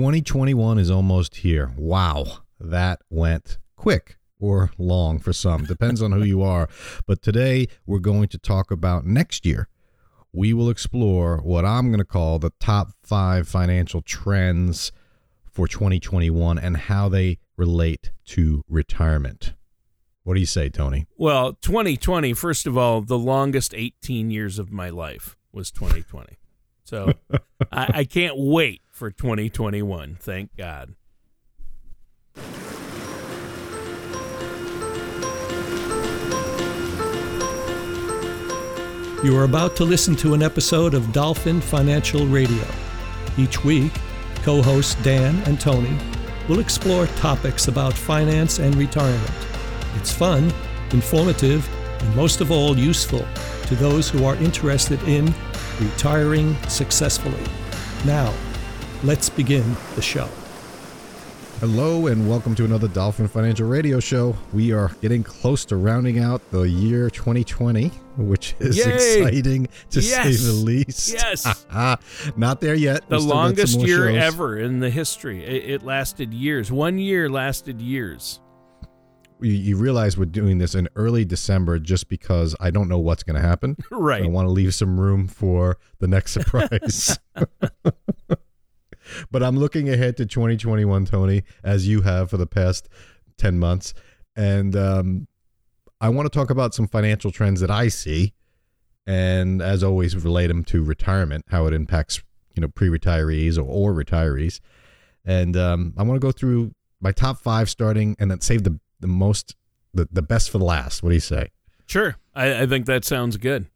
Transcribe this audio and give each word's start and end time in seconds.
2021 0.00 0.78
is 0.78 0.90
almost 0.90 1.36
here. 1.36 1.72
Wow, 1.76 2.24
that 2.58 3.02
went 3.10 3.58
quick 3.76 4.16
or 4.40 4.70
long 4.78 5.18
for 5.18 5.34
some. 5.34 5.66
Depends 5.66 6.00
on 6.00 6.12
who 6.12 6.22
you 6.22 6.40
are. 6.40 6.70
But 7.06 7.20
today 7.20 7.68
we're 7.84 7.98
going 7.98 8.28
to 8.28 8.38
talk 8.38 8.70
about 8.70 9.04
next 9.04 9.44
year. 9.44 9.68
We 10.32 10.54
will 10.54 10.70
explore 10.70 11.42
what 11.42 11.66
I'm 11.66 11.88
going 11.88 11.98
to 11.98 12.06
call 12.06 12.38
the 12.38 12.54
top 12.58 12.92
five 13.02 13.46
financial 13.46 14.00
trends 14.00 14.90
for 15.44 15.68
2021 15.68 16.58
and 16.58 16.78
how 16.78 17.10
they 17.10 17.36
relate 17.58 18.10
to 18.28 18.62
retirement. 18.70 19.52
What 20.22 20.32
do 20.32 20.40
you 20.40 20.46
say, 20.46 20.70
Tony? 20.70 21.08
Well, 21.18 21.58
2020, 21.60 22.32
first 22.32 22.66
of 22.66 22.78
all, 22.78 23.02
the 23.02 23.18
longest 23.18 23.74
18 23.74 24.30
years 24.30 24.58
of 24.58 24.72
my 24.72 24.88
life 24.88 25.36
was 25.52 25.70
2020. 25.70 26.38
So 26.84 27.12
I, 27.70 27.90
I 27.96 28.04
can't 28.04 28.38
wait 28.38 28.80
for 29.00 29.10
2021. 29.10 30.18
Thank 30.20 30.54
God. 30.58 30.94
You 39.24 39.38
are 39.38 39.44
about 39.44 39.74
to 39.76 39.84
listen 39.84 40.14
to 40.16 40.34
an 40.34 40.42
episode 40.42 40.92
of 40.92 41.14
Dolphin 41.14 41.62
Financial 41.62 42.26
Radio. 42.26 42.62
Each 43.38 43.64
week, 43.64 43.92
co 44.42 44.60
hosts 44.60 44.96
Dan 44.96 45.36
and 45.46 45.58
Tony 45.58 45.96
will 46.46 46.60
explore 46.60 47.06
topics 47.06 47.68
about 47.68 47.94
finance 47.94 48.58
and 48.58 48.74
retirement. 48.74 49.32
It's 49.96 50.12
fun, 50.12 50.52
informative, 50.90 51.66
and 52.02 52.14
most 52.14 52.42
of 52.42 52.50
all, 52.50 52.76
useful 52.76 53.26
to 53.62 53.74
those 53.76 54.10
who 54.10 54.26
are 54.26 54.36
interested 54.36 55.02
in 55.04 55.32
retiring 55.80 56.54
successfully. 56.68 57.46
Now, 58.04 58.34
let's 59.02 59.28
begin 59.30 59.76
the 59.94 60.02
show. 60.02 60.28
Hello 61.60 62.06
and 62.06 62.26
welcome 62.28 62.54
to 62.54 62.64
another 62.64 62.88
Dolphin 62.88 63.28
Financial 63.28 63.68
Radio 63.68 64.00
Show. 64.00 64.34
We 64.54 64.72
are 64.72 64.90
getting 65.02 65.22
close 65.22 65.66
to 65.66 65.76
rounding 65.76 66.18
out 66.18 66.40
the 66.50 66.62
year 66.62 67.10
2020, 67.10 67.88
which 68.16 68.54
is 68.60 68.78
Yay! 68.78 69.20
exciting 69.22 69.68
to 69.90 70.00
say 70.00 70.30
Yes! 70.30 70.42
the 70.42 70.52
least. 70.52 71.12
Yes. 71.12 71.66
Not 72.36 72.62
there 72.62 72.74
yet. 72.74 73.06
The 73.10 73.16
We 73.16 73.20
still 73.22 73.28
got 73.28 73.28
some 73.28 73.28
longest 73.28 73.80
year 73.80 74.08
shows. 74.10 74.22
ever 74.34 74.58
in 74.58 74.80
the 74.80 74.88
history. 74.88 75.44
It, 75.44 75.70
it 75.70 75.82
lasted 75.82 76.32
years. 76.32 76.72
One 76.72 76.98
year 76.98 77.28
lasted 77.28 77.78
years. 77.78 78.40
You, 79.42 79.52
you 79.52 79.76
realize 79.76 80.16
we're 80.16 80.24
doing 80.26 80.56
this 80.56 80.74
in 80.74 80.88
early 80.96 81.26
December 81.26 81.78
just 81.78 82.08
because 82.08 82.56
I 82.58 82.70
don't 82.70 82.88
know 82.88 82.98
what's 82.98 83.22
going 83.22 83.36
to 83.40 83.46
happen. 83.46 83.76
Right. 83.90 84.22
I 84.22 84.26
want 84.28 84.46
to 84.46 84.50
leave 84.50 84.72
some 84.74 84.98
room 84.98 85.28
for 85.28 85.76
the 85.98 86.08
next 86.08 86.32
surprise. 86.38 87.18
But 89.30 89.42
I'm 89.42 89.56
looking 89.56 89.88
ahead 89.88 90.16
to 90.18 90.26
2021, 90.26 91.06
Tony, 91.06 91.42
as 91.62 91.88
you 91.88 92.02
have 92.02 92.30
for 92.30 92.36
the 92.36 92.46
past 92.46 92.88
10 93.38 93.58
months. 93.58 93.94
And 94.36 94.76
um, 94.76 95.26
I 96.00 96.08
want 96.08 96.30
to 96.30 96.36
talk 96.36 96.50
about 96.50 96.74
some 96.74 96.86
financial 96.86 97.30
trends 97.30 97.60
that 97.60 97.70
I 97.70 97.88
see. 97.88 98.34
And 99.06 99.60
as 99.60 99.82
always, 99.82 100.16
relate 100.16 100.48
them 100.48 100.64
to 100.64 100.82
retirement, 100.82 101.46
how 101.48 101.66
it 101.66 101.74
impacts, 101.74 102.22
you 102.54 102.60
know, 102.60 102.68
pre-retirees 102.68 103.58
or, 103.58 103.62
or 103.62 103.92
retirees. 103.92 104.60
And 105.24 105.56
um, 105.56 105.94
I 105.96 106.02
want 106.02 106.20
to 106.20 106.24
go 106.24 106.32
through 106.32 106.74
my 107.00 107.12
top 107.12 107.38
five 107.38 107.68
starting 107.68 108.16
and 108.18 108.30
then 108.30 108.40
save 108.40 108.62
the, 108.64 108.78
the 109.00 109.06
most, 109.06 109.56
the, 109.92 110.08
the 110.12 110.22
best 110.22 110.50
for 110.50 110.58
the 110.58 110.64
last. 110.64 111.02
What 111.02 111.10
do 111.10 111.14
you 111.14 111.20
say? 111.20 111.48
Sure. 111.86 112.16
I, 112.34 112.62
I 112.62 112.66
think 112.66 112.86
that 112.86 113.04
sounds 113.04 113.36
good. 113.36 113.66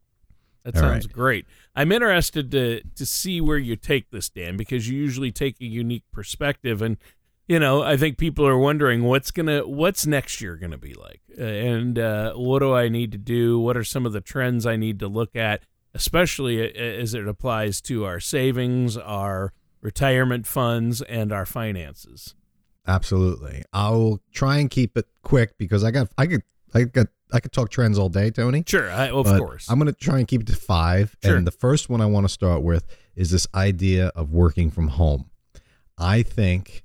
That 0.62 0.76
All 0.76 0.82
sounds 0.82 1.06
right. 1.06 1.12
great. 1.12 1.46
I'm 1.76 1.92
interested 1.92 2.50
to 2.52 2.82
to 2.82 3.06
see 3.06 3.40
where 3.40 3.58
you 3.58 3.76
take 3.76 4.10
this, 4.10 4.28
Dan, 4.28 4.56
because 4.56 4.88
you 4.88 4.96
usually 4.96 5.32
take 5.32 5.60
a 5.60 5.64
unique 5.64 6.04
perspective, 6.12 6.82
and 6.82 6.96
you 7.48 7.58
know, 7.58 7.82
I 7.82 7.96
think 7.96 8.16
people 8.16 8.46
are 8.46 8.58
wondering 8.58 9.02
what's 9.04 9.30
gonna 9.30 9.66
what's 9.66 10.06
next 10.06 10.40
year 10.40 10.56
gonna 10.56 10.78
be 10.78 10.94
like, 10.94 11.20
uh, 11.38 11.42
and 11.42 11.98
uh, 11.98 12.34
what 12.34 12.60
do 12.60 12.72
I 12.74 12.88
need 12.88 13.12
to 13.12 13.18
do? 13.18 13.58
What 13.58 13.76
are 13.76 13.84
some 13.84 14.06
of 14.06 14.12
the 14.12 14.20
trends 14.20 14.66
I 14.66 14.76
need 14.76 14.98
to 15.00 15.08
look 15.08 15.34
at, 15.34 15.62
especially 15.94 16.74
as 16.76 17.14
it 17.14 17.26
applies 17.26 17.80
to 17.82 18.04
our 18.04 18.20
savings, 18.20 18.96
our 18.96 19.52
retirement 19.84 20.46
funds, 20.46 21.02
and 21.02 21.30
our 21.30 21.46
finances. 21.46 22.34
Absolutely. 22.86 23.62
I'll 23.72 24.20
try 24.32 24.58
and 24.58 24.70
keep 24.70 24.96
it 24.96 25.06
quick 25.22 25.56
because 25.58 25.84
I 25.84 25.90
got 25.90 26.08
I 26.18 26.26
could 26.26 26.42
I 26.74 26.84
got 26.84 27.06
I 27.32 27.40
could 27.40 27.52
talk 27.52 27.70
trends 27.70 27.98
all 27.98 28.08
day, 28.08 28.30
Tony. 28.30 28.62
Sure, 28.66 28.90
I, 28.90 29.08
of 29.10 29.26
course. 29.26 29.68
I'm 29.68 29.78
going 29.78 29.92
to 29.92 29.98
try 29.98 30.18
and 30.18 30.28
keep 30.28 30.42
it 30.42 30.46
to 30.48 30.56
5 30.56 31.16
Sure. 31.24 31.36
and 31.36 31.46
the 31.46 31.50
first 31.50 31.88
one 31.88 32.00
I 32.00 32.06
want 32.06 32.24
to 32.24 32.32
start 32.32 32.62
with 32.62 32.86
is 33.16 33.30
this 33.30 33.46
idea 33.54 34.08
of 34.08 34.30
working 34.30 34.70
from 34.70 34.88
home. 34.88 35.30
I 35.98 36.22
think 36.22 36.84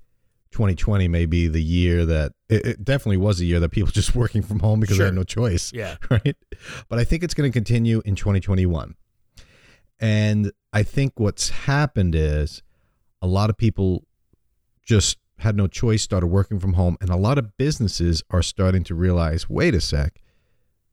2020 0.52 1.08
may 1.08 1.26
be 1.26 1.48
the 1.48 1.62
year 1.62 2.06
that 2.06 2.34
it, 2.50 2.66
it 2.66 2.84
definitely 2.84 3.18
was 3.18 3.40
a 3.42 3.46
year 3.46 3.60
that 3.60 3.70
people 3.70 3.92
just 3.94 4.16
working 4.16 4.42
from 4.42 4.60
home 4.60 4.80
because 4.80 4.98
they 4.98 5.06
had 5.06 5.14
no 5.14 5.24
choice 5.24 5.72
yeah. 5.74 5.98
right? 6.10 6.36
But 6.88 7.00
I 7.00 7.04
think 7.04 7.24
it's 7.24 7.34
going 7.34 7.52
to 7.52 7.54
continue 7.54 8.02
in 8.06 8.16
2021. 8.16 8.96
And 10.00 10.52
I 10.72 10.84
think 10.84 11.14
what's 11.20 11.50
happened 11.50 12.16
is 12.16 12.64
a 13.22 13.28
lot 13.28 13.50
of 13.50 13.58
people 13.58 14.06
just 14.84 15.18
had 15.40 15.56
no 15.56 15.68
choice, 15.68 16.02
started 16.04 16.28
working 16.28 16.60
from 16.60 16.74
home, 16.74 16.98
and 17.02 17.10
a 17.10 17.16
lot 17.18 17.38
of 17.38 17.58
businesses 17.58 18.24
are 18.30 18.42
starting 18.42 18.84
to 18.86 18.96
realize 18.96 19.50
wait 19.50 19.74
a 19.76 19.82
sec, 19.82 20.22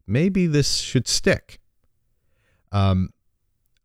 maybe 0.06 0.46
this 0.46 0.76
should 0.78 1.06
stick. 1.08 1.60
Um, 2.72 3.10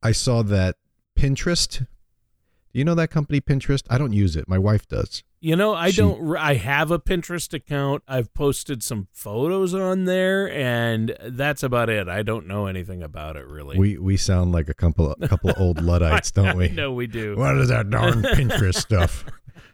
I 0.04 0.12
saw 0.12 0.42
that 0.44 0.76
Pinterest. 1.18 1.80
Do 1.80 2.80
you 2.80 2.86
know 2.86 2.96
that 2.96 3.10
company, 3.12 3.42
Pinterest? 3.42 3.84
I 3.90 3.98
don't 3.98 4.14
use 4.14 4.36
it. 4.36 4.48
My 4.48 4.58
wife 4.58 4.88
does. 4.88 5.24
You 5.44 5.56
know, 5.56 5.74
I 5.74 5.90
She- 5.90 5.98
don't. 5.98 6.38
I 6.38 6.54
have 6.54 6.92
a 6.92 7.00
Pinterest 7.00 7.52
account. 7.54 8.04
I've 8.08 8.32
posted 8.36 8.84
some 8.84 9.08
photos 9.12 9.74
on 9.74 10.06
there, 10.06 10.50
and 10.52 11.18
that's 11.26 11.64
about 11.64 11.90
it. 11.90 12.08
I 12.08 12.22
don't 12.22 12.46
know 12.48 12.68
anything 12.68 13.02
about 13.02 13.36
it 13.36 13.48
really. 13.48 13.78
We 13.78 13.98
we 13.98 14.18
sound 14.18 14.52
like 14.52 14.70
a 14.70 14.74
couple 14.76 15.12
a 15.20 15.28
couple 15.28 15.50
of 15.50 15.60
old 15.60 15.82
luddites, 15.84 16.32
don't 16.32 16.56
we? 16.56 16.70
no, 16.70 16.94
we 16.94 17.08
do. 17.08 17.36
What 17.36 17.58
is 17.58 17.70
that 17.70 17.90
darn 17.90 18.22
Pinterest 18.36 18.76
stuff? 18.76 19.26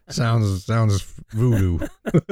Sounds 0.10 0.66
sounds 0.66 1.02
voodoo. 1.32 1.86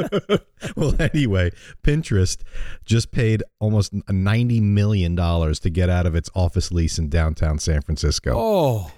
well, 0.77 0.95
anyway, 0.99 1.51
Pinterest 1.83 2.41
just 2.85 3.11
paid 3.11 3.43
almost 3.59 3.93
ninety 4.09 4.61
million 4.61 5.13
dollars 5.15 5.59
to 5.59 5.69
get 5.69 5.89
out 5.89 6.05
of 6.05 6.15
its 6.15 6.29
office 6.33 6.71
lease 6.71 6.97
in 6.97 7.09
downtown 7.09 7.59
San 7.59 7.81
Francisco. 7.81 8.33
Oh, 8.35 8.91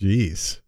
Jeez, 0.00 0.60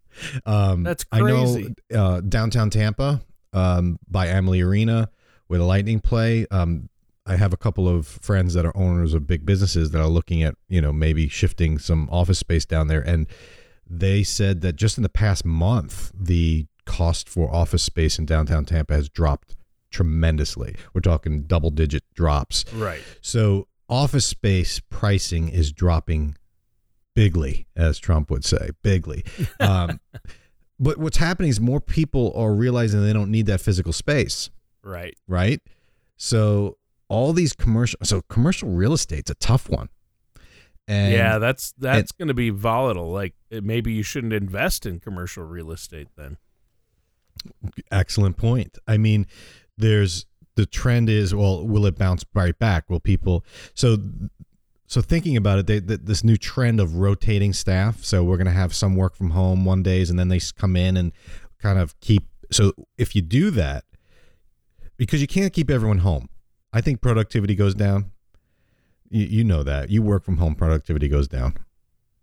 um, 0.44 0.82
That's 0.82 1.04
I 1.12 1.20
know 1.20 1.62
uh, 1.94 2.20
downtown 2.20 2.70
Tampa 2.70 3.22
um, 3.52 3.98
by 4.08 4.26
Amalie 4.26 4.62
Arena, 4.62 5.10
with 5.48 5.60
a 5.60 5.64
Lightning 5.64 6.00
play. 6.00 6.46
Um, 6.50 6.88
I 7.26 7.36
have 7.36 7.52
a 7.52 7.56
couple 7.56 7.88
of 7.88 8.06
friends 8.06 8.54
that 8.54 8.64
are 8.64 8.76
owners 8.76 9.12
of 9.14 9.26
big 9.26 9.44
businesses 9.44 9.90
that 9.90 10.00
are 10.00 10.08
looking 10.08 10.42
at 10.42 10.54
you 10.68 10.80
know 10.80 10.92
maybe 10.92 11.28
shifting 11.28 11.78
some 11.78 12.08
office 12.10 12.38
space 12.38 12.64
down 12.64 12.88
there, 12.88 13.00
and 13.00 13.26
they 13.88 14.22
said 14.22 14.60
that 14.62 14.74
just 14.76 14.96
in 14.98 15.02
the 15.02 15.08
past 15.08 15.44
month, 15.44 16.10
the 16.14 16.66
cost 16.84 17.28
for 17.28 17.52
office 17.52 17.82
space 17.82 18.18
in 18.18 18.26
downtown 18.26 18.64
Tampa 18.64 18.94
has 18.94 19.08
dropped 19.08 19.56
tremendously. 19.90 20.76
We're 20.94 21.00
talking 21.00 21.42
double 21.42 21.70
digit 21.70 22.02
drops. 22.14 22.64
right. 22.74 23.00
So 23.20 23.68
office 23.88 24.26
space 24.26 24.80
pricing 24.90 25.48
is 25.48 25.72
dropping 25.72 26.36
bigly, 27.14 27.66
as 27.76 27.98
Trump 27.98 28.30
would 28.30 28.44
say, 28.44 28.70
bigly. 28.82 29.24
Um, 29.60 30.00
but 30.78 30.98
what's 30.98 31.16
happening 31.16 31.48
is 31.48 31.58
more 31.60 31.80
people 31.80 32.32
are 32.36 32.52
realizing 32.52 33.02
they 33.02 33.12
don't 33.14 33.30
need 33.30 33.46
that 33.46 33.60
physical 33.62 33.92
space, 33.94 34.50
Right. 34.82 35.14
right? 35.26 35.60
So 36.18 36.76
all 37.08 37.32
these 37.32 37.54
commercial, 37.54 37.98
so 38.02 38.20
commercial 38.28 38.68
real 38.68 38.92
estate's 38.92 39.30
a 39.30 39.34
tough 39.36 39.70
one. 39.70 39.88
And 40.88 41.12
yeah, 41.12 41.38
that's 41.38 41.72
that's 41.78 42.12
going 42.12 42.28
to 42.28 42.34
be 42.34 42.50
volatile. 42.50 43.10
Like 43.10 43.34
it- 43.50 43.64
maybe 43.64 43.92
you 43.92 44.02
shouldn't 44.02 44.32
invest 44.32 44.86
in 44.86 45.00
commercial 45.00 45.44
real 45.44 45.72
estate 45.72 46.08
then. 46.16 46.36
Excellent 47.90 48.36
point. 48.36 48.78
I 48.86 48.96
mean, 48.96 49.26
there's 49.76 50.26
the 50.54 50.66
trend 50.66 51.10
is 51.10 51.34
well, 51.34 51.66
will 51.66 51.86
it 51.86 51.98
bounce 51.98 52.24
right 52.34 52.58
back? 52.58 52.88
Will 52.88 53.00
people 53.00 53.44
so 53.74 53.98
so 54.86 55.00
thinking 55.00 55.36
about 55.36 55.58
it, 55.58 55.66
they, 55.66 55.80
th 55.80 56.00
this 56.04 56.22
new 56.22 56.36
trend 56.36 56.80
of 56.80 56.96
rotating 56.96 57.52
staff. 57.52 58.04
So 58.04 58.22
we're 58.22 58.36
going 58.36 58.46
to 58.46 58.52
have 58.52 58.74
some 58.74 58.96
work 58.96 59.16
from 59.16 59.30
home 59.30 59.64
one 59.64 59.82
days, 59.82 60.10
and 60.10 60.18
then 60.18 60.28
they 60.28 60.40
come 60.56 60.76
in 60.76 60.96
and 60.96 61.12
kind 61.60 61.78
of 61.78 61.98
keep. 62.00 62.24
So 62.52 62.72
if 62.96 63.16
you 63.16 63.22
do 63.22 63.50
that, 63.50 63.84
because 64.96 65.20
you 65.20 65.26
can't 65.26 65.52
keep 65.52 65.70
everyone 65.70 65.98
home, 65.98 66.28
I 66.72 66.80
think 66.80 67.00
productivity 67.00 67.54
goes 67.56 67.74
down. 67.74 68.12
You, 69.10 69.24
you 69.26 69.44
know 69.44 69.62
that 69.62 69.90
you 69.90 70.02
work 70.02 70.24
from 70.24 70.36
home, 70.38 70.54
productivity 70.54 71.08
goes 71.08 71.28
down. 71.28 71.56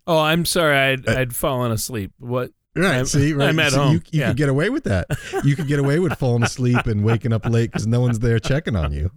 Oh, 0.07 0.19
I'm 0.19 0.45
sorry. 0.45 0.75
I'd 0.77 1.07
Uh, 1.07 1.19
I'd 1.19 1.35
fallen 1.35 1.71
asleep. 1.71 2.11
What? 2.19 2.51
Right. 2.75 2.95
I'm- 2.95 3.05
see, 3.05 3.33
right. 3.33 3.49
I'm 3.49 3.59
at 3.59 3.71
See, 3.71 3.77
home. 3.77 3.93
You, 3.93 4.01
you 4.11 4.19
Yeah. 4.21 4.27
could 4.29 4.37
get 4.37 4.49
away 4.49 4.69
with 4.69 4.83
that. 4.85 5.07
You 5.43 5.55
could 5.55 5.67
get 5.67 5.79
away 5.79 5.99
with 5.99 6.13
falling 6.17 6.43
asleep 6.43 6.85
and 6.87 7.03
waking 7.03 7.31
up 7.33 7.45
late 7.45 7.71
because 7.71 7.85
no 7.87 8.01
one's 8.01 8.19
there 8.19 8.39
checking 8.39 8.75
on 8.75 8.91
you. 8.93 9.11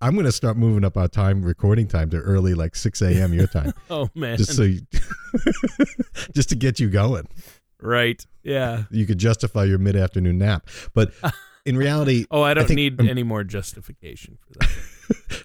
I'm 0.00 0.14
going 0.14 0.26
to 0.26 0.32
start 0.32 0.56
moving 0.56 0.84
up 0.84 0.96
our 0.96 1.08
time, 1.08 1.42
recording 1.42 1.88
time 1.88 2.10
to 2.10 2.18
early, 2.18 2.54
like 2.54 2.76
6 2.76 3.00
a.m. 3.02 3.32
your 3.32 3.46
time, 3.46 3.72
Oh 3.90 4.08
man. 4.14 4.36
just 4.36 4.54
so 4.54 4.62
you, 4.62 4.80
just 6.34 6.48
to 6.50 6.54
get 6.56 6.78
you 6.80 6.88
going. 6.88 7.26
Right. 7.80 8.24
Yeah. 8.42 8.84
You 8.90 9.06
could 9.06 9.18
justify 9.18 9.64
your 9.64 9.78
mid 9.78 9.96
afternoon 9.96 10.38
nap, 10.38 10.68
but 10.94 11.12
in 11.64 11.76
reality, 11.76 12.26
Oh, 12.30 12.42
I 12.42 12.54
don't 12.54 12.66
think- 12.66 12.76
need 12.76 13.00
um, 13.00 13.08
any 13.08 13.22
more 13.22 13.44
justification 13.44 14.38
for 14.40 14.58
that. 14.60 14.70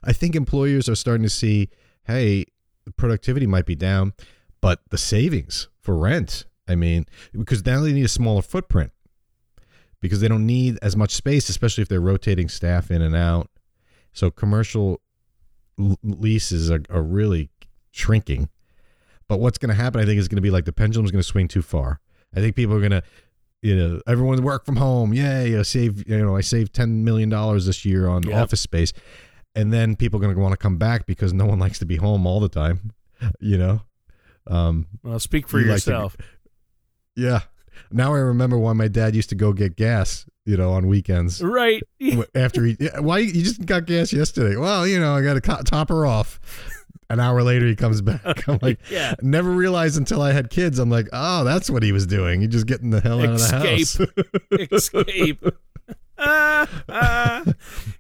I 0.04 0.14
think 0.14 0.36
employers 0.36 0.88
are 0.90 0.96
starting 0.96 1.24
to 1.24 1.30
see, 1.30 1.70
hey, 2.06 2.46
the 2.86 2.92
productivity 2.92 3.46
might 3.48 3.66
be 3.66 3.76
down, 3.76 4.14
but 4.62 4.82
the 4.90 4.98
savings 4.98 5.68
for 5.80 5.96
rent. 5.96 6.46
I 6.68 6.76
mean, 6.76 7.06
because 7.34 7.66
now 7.66 7.82
they 7.82 7.92
need 7.94 8.06
a 8.06 8.10
smaller 8.10 8.42
footprint 8.42 8.92
because 10.00 10.22
they 10.22 10.28
don't 10.28 10.46
need 10.46 10.80
as 10.82 10.96
much 10.96 11.12
space, 11.12 11.50
especially 11.50 11.82
if 11.82 11.88
they're 11.90 12.00
rotating 12.02 12.50
staff 12.50 12.90
in 12.92 13.02
and 13.02 13.16
out. 13.16 13.50
So 14.14 14.32
commercial 14.32 15.02
l- 15.80 15.98
leases 16.04 16.72
are, 16.72 16.82
are 16.90 17.04
really 17.04 17.50
shrinking. 17.92 18.50
But 19.28 19.40
what's 19.40 19.58
going 19.58 19.70
to 19.70 19.76
happen, 19.76 20.02
I 20.02 20.06
think, 20.06 20.20
is 20.20 20.28
going 20.28 20.38
to 20.38 20.42
be 20.42 20.52
like 20.52 20.66
the 20.66 20.74
pendulum's 20.74 21.12
going 21.12 21.22
to 21.22 21.28
swing 21.28 21.48
too 21.48 21.62
far. 21.62 22.00
I 22.36 22.40
think 22.40 22.56
people 22.56 22.76
are 22.76 22.80
going 22.80 22.92
to, 22.92 23.04
you 23.62 23.76
know, 23.76 24.02
everyone 24.08 24.42
work 24.44 24.66
from 24.66 24.78
home. 24.78 25.14
Yay, 25.14 25.58
I 25.58 25.62
save, 25.62 26.08
you 26.10 26.18
know, 26.18 26.36
I 26.36 26.42
saved 26.42 26.74
ten 26.74 27.04
million 27.04 27.30
dollars 27.30 27.66
this 27.66 27.86
year 27.86 28.08
on 28.08 28.24
Yep. 28.24 28.36
office 28.36 28.62
space, 28.62 28.92
and 29.56 29.72
then 29.74 29.96
people 29.96 30.18
are 30.20 30.22
going 30.24 30.34
to 30.36 30.42
want 30.42 30.54
to 30.54 30.58
come 30.58 30.78
back 30.78 31.06
because 31.06 31.34
no 31.34 31.46
one 31.46 31.60
likes 31.60 31.80
to 31.80 31.86
be 31.86 31.98
home 31.98 32.26
all 32.26 32.40
the 32.40 32.50
time. 32.50 32.92
You 33.40 33.58
know, 33.58 33.82
um, 34.48 34.88
Well, 35.04 35.20
speak 35.20 35.48
for 35.48 35.60
You 35.60 35.66
like 35.68 35.82
to- 35.84 35.92
yourself. 35.92 36.18
yeah. 37.16 37.42
Now 37.92 38.14
I 38.14 38.20
remember 38.20 38.58
why 38.58 38.74
my 38.74 38.88
dad 38.88 39.16
used 39.16 39.30
to 39.30 39.36
go 39.36 39.54
get 39.54 39.76
gas, 39.76 40.26
you 40.46 40.56
know, 40.58 40.72
on 40.72 40.88
weekends. 40.88 41.42
right. 41.42 41.82
After 42.36 42.66
he, 42.66 42.78
yeah, 42.80 43.00
why 43.00 43.20
you 43.20 43.44
just 43.44 43.66
got 43.66 43.86
gas 43.86 44.12
yesterday? 44.14 44.56
Well, 44.56 44.88
you 44.88 45.00
know, 45.00 45.16
I 45.16 45.22
got 45.22 45.34
to 45.36 45.42
co- 45.42 45.62
top 45.64 45.90
her 45.90 46.06
off. 46.06 46.40
An 47.10 47.20
hour 47.20 47.44
later, 47.44 47.68
he 47.68 47.76
comes 47.76 48.02
back. 48.02 48.22
I'm 48.48 48.60
like, 48.62 48.80
yeah. 48.90 49.16
never 49.22 49.52
realized 49.52 49.98
until 49.98 50.22
I 50.22 50.32
had 50.32 50.50
kids. 50.50 50.80
I'm 50.80 50.90
like, 50.90 51.08
oh, 51.12 51.44
that's 51.44 51.70
what 51.70 51.84
he 51.84 51.92
was 51.92 52.08
doing. 52.08 52.40
He 52.40 52.48
just 52.48 52.68
getting 52.68 52.90
the 52.90 53.02
hell 53.02 53.20
out 53.20 53.30
of 53.34 53.40
the 53.40 53.80
Escape. 53.82 54.10
house. 54.10 54.72
Escape. 54.72 55.44
Ah, 56.22 56.68
ah. 56.90 57.44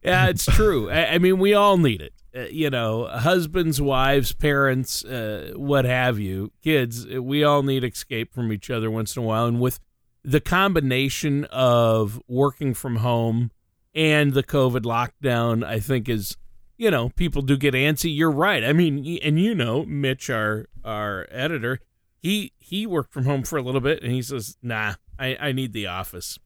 Yeah, 0.04 0.28
it's 0.30 0.46
true. 0.46 0.90
I, 0.90 1.16
I 1.16 1.18
mean, 1.18 1.40
we 1.40 1.54
all 1.54 1.78
need 1.78 2.02
it. 2.02 2.14
Uh, 2.36 2.42
you 2.44 2.70
know, 2.70 3.08
husbands, 3.08 3.82
wives, 3.82 4.32
parents, 4.32 5.04
uh, 5.04 5.52
what 5.56 5.84
have 5.86 6.18
you, 6.20 6.52
kids. 6.64 7.06
uh, 7.14 7.22
We 7.22 7.44
all 7.44 7.62
need 7.64 7.84
escape 7.84 8.34
from 8.34 8.52
each 8.54 8.70
other 8.70 8.90
once 8.90 9.18
in 9.18 9.24
a 9.24 9.26
while. 9.26 9.46
And 9.46 9.60
with 9.60 9.80
the 10.24 10.40
combination 10.40 11.46
of 11.46 12.22
working 12.28 12.74
from 12.74 12.98
home 12.98 13.52
and 13.94 14.34
the 14.34 14.44
COVID 14.44 14.82
lockdown, 14.84 15.66
I 15.66 15.80
think 15.80 16.08
is, 16.08 16.38
you 16.78 16.90
know, 16.90 17.10
people 17.10 17.42
do 17.42 17.58
get 17.58 17.74
antsy. 17.74 18.16
You're 18.16 18.32
right. 18.32 18.64
I 18.64 18.72
mean, 18.72 19.18
and 19.24 19.40
you 19.40 19.54
know, 19.54 19.84
Mitch, 19.86 20.30
our 20.30 20.68
our 20.86 21.28
editor, 21.32 21.80
he 22.18 22.54
he 22.60 22.88
worked 22.88 23.12
from 23.12 23.26
home 23.26 23.44
for 23.44 23.58
a 23.58 23.62
little 23.62 23.82
bit, 23.82 24.02
and 24.04 24.12
he 24.12 24.22
says, 24.22 24.58
"Nah, 24.64 24.94
I 25.20 25.36
I 25.40 25.52
need 25.52 25.74
the 25.74 25.88
office." 25.88 26.40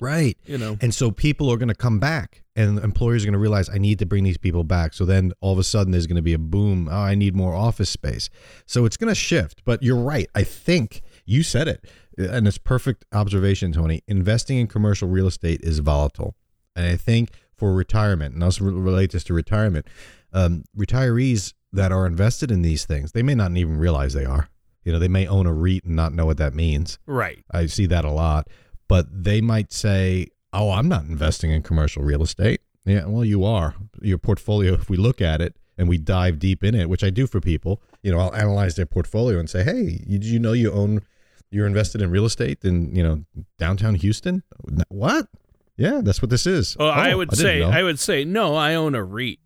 Right. 0.00 0.36
You 0.46 0.58
know, 0.58 0.76
And 0.80 0.94
so 0.94 1.10
people 1.10 1.50
are 1.50 1.56
going 1.56 1.68
to 1.68 1.74
come 1.74 1.98
back, 1.98 2.42
and 2.56 2.78
employers 2.78 3.22
are 3.22 3.26
going 3.26 3.32
to 3.32 3.38
realize 3.38 3.68
I 3.68 3.78
need 3.78 3.98
to 4.00 4.06
bring 4.06 4.24
these 4.24 4.38
people 4.38 4.64
back. 4.64 4.94
So 4.94 5.04
then 5.04 5.32
all 5.40 5.52
of 5.52 5.58
a 5.58 5.64
sudden 5.64 5.92
there's 5.92 6.06
going 6.06 6.16
to 6.16 6.22
be 6.22 6.34
a 6.34 6.38
boom. 6.38 6.88
Oh, 6.90 6.96
I 6.96 7.14
need 7.14 7.34
more 7.36 7.54
office 7.54 7.90
space. 7.90 8.28
So 8.66 8.84
it's 8.84 8.96
going 8.96 9.08
to 9.08 9.14
shift. 9.14 9.62
But 9.64 9.82
you're 9.82 10.00
right. 10.00 10.28
I 10.34 10.42
think 10.44 11.02
you 11.24 11.42
said 11.42 11.68
it, 11.68 11.84
and 12.16 12.46
it's 12.48 12.58
perfect 12.58 13.04
observation, 13.12 13.72
Tony. 13.72 14.02
Investing 14.06 14.58
in 14.58 14.66
commercial 14.66 15.08
real 15.08 15.26
estate 15.26 15.60
is 15.62 15.78
volatile, 15.80 16.34
and 16.74 16.86
I 16.86 16.96
think 16.96 17.30
for 17.56 17.74
retirement, 17.74 18.34
and 18.34 18.44
also 18.44 18.64
relate 18.64 19.10
this 19.12 19.24
to 19.24 19.34
retirement, 19.34 19.86
um, 20.32 20.62
retirees 20.76 21.52
that 21.72 21.90
are 21.92 22.06
invested 22.06 22.50
in 22.50 22.62
these 22.62 22.84
things, 22.84 23.12
they 23.12 23.22
may 23.22 23.34
not 23.34 23.54
even 23.56 23.76
realize 23.78 24.14
they 24.14 24.24
are. 24.24 24.48
You 24.84 24.92
know, 24.92 24.98
they 24.98 25.08
may 25.08 25.26
own 25.26 25.46
a 25.46 25.52
REIT 25.52 25.84
and 25.84 25.96
not 25.96 26.14
know 26.14 26.24
what 26.24 26.38
that 26.38 26.54
means. 26.54 26.98
right? 27.04 27.44
I 27.50 27.66
see 27.66 27.86
that 27.86 28.04
a 28.04 28.10
lot. 28.10 28.48
But 28.88 29.06
they 29.24 29.40
might 29.40 29.72
say, 29.72 30.28
"Oh, 30.52 30.70
I'm 30.70 30.88
not 30.88 31.04
investing 31.04 31.50
in 31.50 31.62
commercial 31.62 32.02
real 32.02 32.22
estate." 32.22 32.60
Yeah, 32.84 33.04
well, 33.06 33.24
you 33.24 33.44
are. 33.44 33.74
Your 34.00 34.18
portfolio, 34.18 34.72
if 34.74 34.88
we 34.88 34.96
look 34.96 35.20
at 35.20 35.40
it 35.42 35.56
and 35.76 35.88
we 35.88 35.98
dive 35.98 36.38
deep 36.38 36.64
in 36.64 36.74
it, 36.74 36.88
which 36.88 37.04
I 37.04 37.10
do 37.10 37.26
for 37.26 37.38
people, 37.40 37.82
you 38.02 38.10
know, 38.10 38.18
I'll 38.18 38.34
analyze 38.34 38.74
their 38.76 38.86
portfolio 38.86 39.38
and 39.38 39.48
say, 39.50 39.62
"Hey, 39.62 40.00
you- 40.06 40.18
did 40.18 40.24
you 40.24 40.38
know 40.38 40.52
you 40.54 40.72
own 40.72 41.02
you're 41.50 41.66
invested 41.66 42.02
in 42.02 42.10
real 42.10 42.24
estate 42.26 42.58
in, 42.64 42.94
you 42.94 43.02
know, 43.02 43.24
downtown 43.58 43.94
Houston?" 43.96 44.42
What? 44.88 45.28
Yeah, 45.76 46.00
that's 46.02 46.20
what 46.22 46.30
this 46.30 46.46
is. 46.46 46.76
Well, 46.78 46.90
I 46.90 47.12
Oh, 47.12 47.18
would 47.18 47.28
didn't 47.30 47.42
say, 47.42 47.60
know. 47.60 47.68
I 47.70 47.82
would 47.82 47.98
say, 48.00 48.24
no, 48.24 48.54
I 48.56 48.74
own 48.74 48.94
a 48.96 49.04
REIT. 49.04 49.38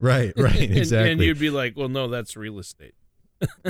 right, 0.00 0.32
right, 0.36 0.54
And- 0.70 0.76
exactly. 0.78 1.12
And, 1.12 1.20
you'd 1.20 1.38
be 1.38 1.50
like, 1.50 1.76
well, 1.76 1.88
no, 1.88 2.08
that's 2.08 2.36
real 2.36 2.58
estate. 2.58 2.94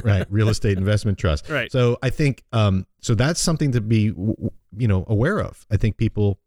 Right 0.04 0.26
real 0.30 0.48
estate 0.48 0.78
investment 0.78 1.18
trust. 1.18 1.48
Right. 1.48 1.70
so 1.70 1.98
i 2.02 2.10
think 2.10 2.42
um 2.52 2.86
so 3.00 3.14
that's 3.14 3.40
something 3.40 3.72
to 3.72 3.80
be 3.80 4.12
you 4.76 4.88
know 4.88 5.04
aware 5.08 5.40
of. 5.40 5.66
I 5.70 5.76
think 5.76 5.96
people 5.96 6.38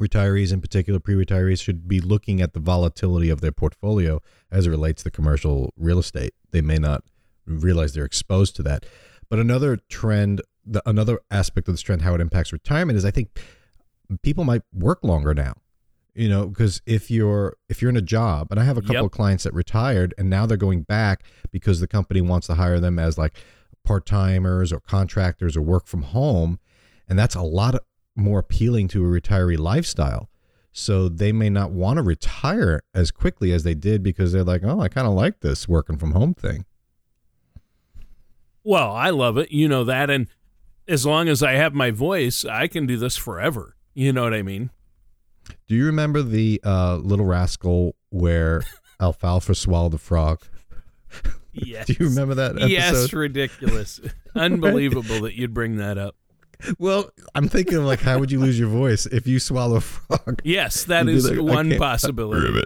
retirees 0.00 0.52
in 0.52 0.60
particular 0.60 0.98
pre-retirees 0.98 1.62
should 1.62 1.86
be 1.86 2.00
looking 2.00 2.40
at 2.40 2.54
the 2.54 2.60
volatility 2.60 3.28
of 3.28 3.40
their 3.40 3.52
portfolio 3.52 4.20
as 4.50 4.66
it 4.66 4.70
relates 4.70 5.02
to 5.04 5.10
commercial 5.10 5.72
real 5.76 5.98
estate. 5.98 6.34
They 6.50 6.60
may 6.60 6.78
not 6.78 7.04
realize 7.46 7.92
they're 7.92 8.04
exposed 8.04 8.56
to 8.56 8.62
that. 8.64 8.84
But 9.28 9.38
another 9.38 9.78
trend 9.88 10.42
the, 10.64 10.82
another 10.86 11.20
aspect 11.30 11.68
of 11.68 11.74
this 11.74 11.82
trend 11.82 12.02
how 12.02 12.14
it 12.14 12.20
impacts 12.20 12.52
retirement 12.52 12.96
is 12.96 13.04
i 13.04 13.10
think 13.10 13.40
people 14.22 14.44
might 14.44 14.62
work 14.72 15.02
longer 15.02 15.34
now 15.34 15.54
you 16.14 16.28
know 16.28 16.46
because 16.46 16.82
if 16.86 17.10
you're 17.10 17.56
if 17.68 17.80
you're 17.80 17.88
in 17.88 17.96
a 17.96 18.02
job 18.02 18.48
and 18.50 18.60
i 18.60 18.64
have 18.64 18.76
a 18.76 18.80
couple 18.82 18.96
Yep. 18.96 19.04
of 19.04 19.10
clients 19.12 19.44
that 19.44 19.54
retired 19.54 20.12
and 20.18 20.28
now 20.28 20.44
they're 20.46 20.56
going 20.56 20.82
back 20.82 21.24
because 21.50 21.80
the 21.80 21.86
company 21.86 22.20
wants 22.20 22.46
to 22.48 22.54
hire 22.54 22.78
them 22.80 22.98
as 22.98 23.16
like 23.16 23.34
part-timers 23.84 24.72
or 24.72 24.80
contractors 24.80 25.56
or 25.56 25.62
work 25.62 25.86
from 25.86 26.02
home 26.02 26.58
and 27.08 27.18
that's 27.18 27.34
a 27.34 27.42
lot 27.42 27.74
more 28.14 28.38
appealing 28.40 28.88
to 28.88 29.02
a 29.04 29.20
retiree 29.20 29.58
lifestyle 29.58 30.28
so 30.72 31.08
they 31.08 31.32
may 31.32 31.48
not 31.50 31.70
want 31.70 31.96
to 31.96 32.02
retire 32.02 32.82
as 32.94 33.10
quickly 33.10 33.52
as 33.52 33.62
they 33.64 33.74
did 33.74 34.02
because 34.02 34.32
they're 34.32 34.44
like 34.44 34.62
oh 34.64 34.80
i 34.80 34.88
kind 34.88 35.06
of 35.06 35.14
like 35.14 35.40
this 35.40 35.66
working 35.68 35.96
from 35.96 36.12
home 36.12 36.34
thing 36.34 36.64
Well, 38.64 38.92
I 38.92 39.10
love 39.10 39.36
it. 39.38 39.50
You 39.50 39.66
know 39.68 39.82
that. 39.84 40.08
And 40.08 40.28
as 40.86 41.04
long 41.04 41.28
as 41.28 41.42
I 41.42 41.52
have 41.54 41.74
my 41.74 41.90
voice, 41.90 42.44
I 42.44 42.68
can 42.68 42.86
do 42.86 42.96
this 42.96 43.16
forever. 43.16 43.74
You 43.94 44.12
know 44.12 44.22
what 44.22 44.34
I 44.34 44.42
mean? 44.42 44.70
Do 45.68 45.74
you 45.74 45.86
remember 45.86 46.22
the 46.22 46.60
uh, 46.64 46.96
little 46.96 47.26
rascal 47.26 47.94
where 48.10 48.62
alfalfa 49.00 49.54
swallowed 49.54 49.92
the 49.92 49.98
frog 49.98 50.40
Yes. 51.52 51.86
do 51.88 51.96
you 51.98 52.08
remember 52.08 52.34
that 52.36 52.52
episode 52.52 52.70
Yes, 52.70 53.12
ridiculous. 53.12 54.00
Unbelievable 54.34 55.20
that 55.22 55.34
you'd 55.34 55.52
bring 55.52 55.76
that 55.76 55.98
up. 55.98 56.16
Well, 56.78 57.10
I'm 57.34 57.48
thinking 57.48 57.74
of 57.76 57.84
like, 57.84 58.00
how 58.00 58.18
would 58.20 58.30
you 58.30 58.38
lose 58.38 58.56
your 58.58 58.68
voice 58.68 59.04
if 59.06 59.26
you 59.26 59.40
swallow 59.40 59.76
a 59.76 59.80
frog? 59.80 60.40
Yes, 60.44 60.84
that 60.84 61.08
is 61.08 61.24
You'd 61.24 61.30
be 61.32 61.34
is 61.34 61.40
like, 61.42 61.50
I 61.50 61.54
one 61.56 61.68
can't- 61.70 61.80
possibility. 61.80 62.64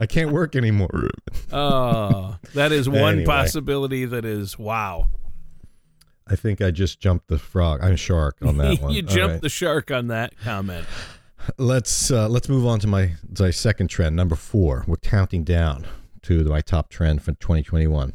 I 0.00 0.06
can't 0.06 0.32
work 0.32 0.56
anymore. 0.56 1.10
oh, 1.52 2.36
that 2.54 2.72
is 2.72 2.88
one 2.88 2.98
Anyway. 3.04 3.24
possibility 3.26 4.06
that 4.06 4.24
is 4.24 4.58
wow. 4.58 5.10
I 6.26 6.36
think 6.36 6.62
I 6.62 6.70
just 6.70 7.00
jumped 7.00 7.28
the 7.28 7.38
frog. 7.38 7.80
I'm 7.82 7.92
a 7.92 7.96
shark 7.98 8.36
on 8.42 8.56
that 8.56 8.80
one. 8.80 8.92
you 8.94 9.02
All 9.06 9.14
jumped 9.14 9.32
right. 9.34 9.42
the 9.42 9.48
shark 9.50 9.90
on 9.90 10.06
that 10.08 10.32
comment. 10.40 10.86
Let's 11.58 12.10
uh, 12.10 12.28
let's 12.28 12.48
move 12.48 12.66
on 12.66 12.80
to 12.80 12.86
my 12.86 13.12
my 13.38 13.50
second 13.50 13.88
trend, 13.88 14.16
number 14.16 14.36
four. 14.36 14.84
We're 14.86 14.96
counting 14.96 15.44
down 15.44 15.86
to 16.22 16.44
my 16.44 16.60
top 16.60 16.88
trend 16.88 17.22
for 17.22 17.32
2021. 17.32 18.14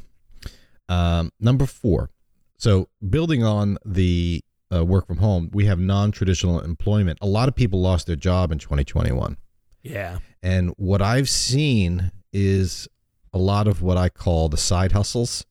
Um, 0.87 1.31
number 1.39 1.65
four. 1.65 2.09
So 2.57 2.89
building 3.07 3.43
on 3.43 3.77
the 3.85 4.43
uh, 4.73 4.83
work 4.83 5.07
from 5.07 5.17
home, 5.17 5.49
we 5.53 5.65
have 5.65 5.79
non-traditional 5.79 6.59
employment. 6.61 7.19
A 7.21 7.27
lot 7.27 7.47
of 7.47 7.55
people 7.55 7.81
lost 7.81 8.07
their 8.07 8.15
job 8.15 8.51
in 8.51 8.59
2021. 8.59 9.37
Yeah. 9.83 10.19
And 10.43 10.73
what 10.77 11.01
I've 11.01 11.29
seen 11.29 12.11
is 12.33 12.87
a 13.33 13.37
lot 13.37 13.67
of 13.67 13.81
what 13.81 13.97
I 13.97 14.09
call 14.09 14.49
the 14.49 14.57
side 14.57 14.91
hustles 14.91 15.45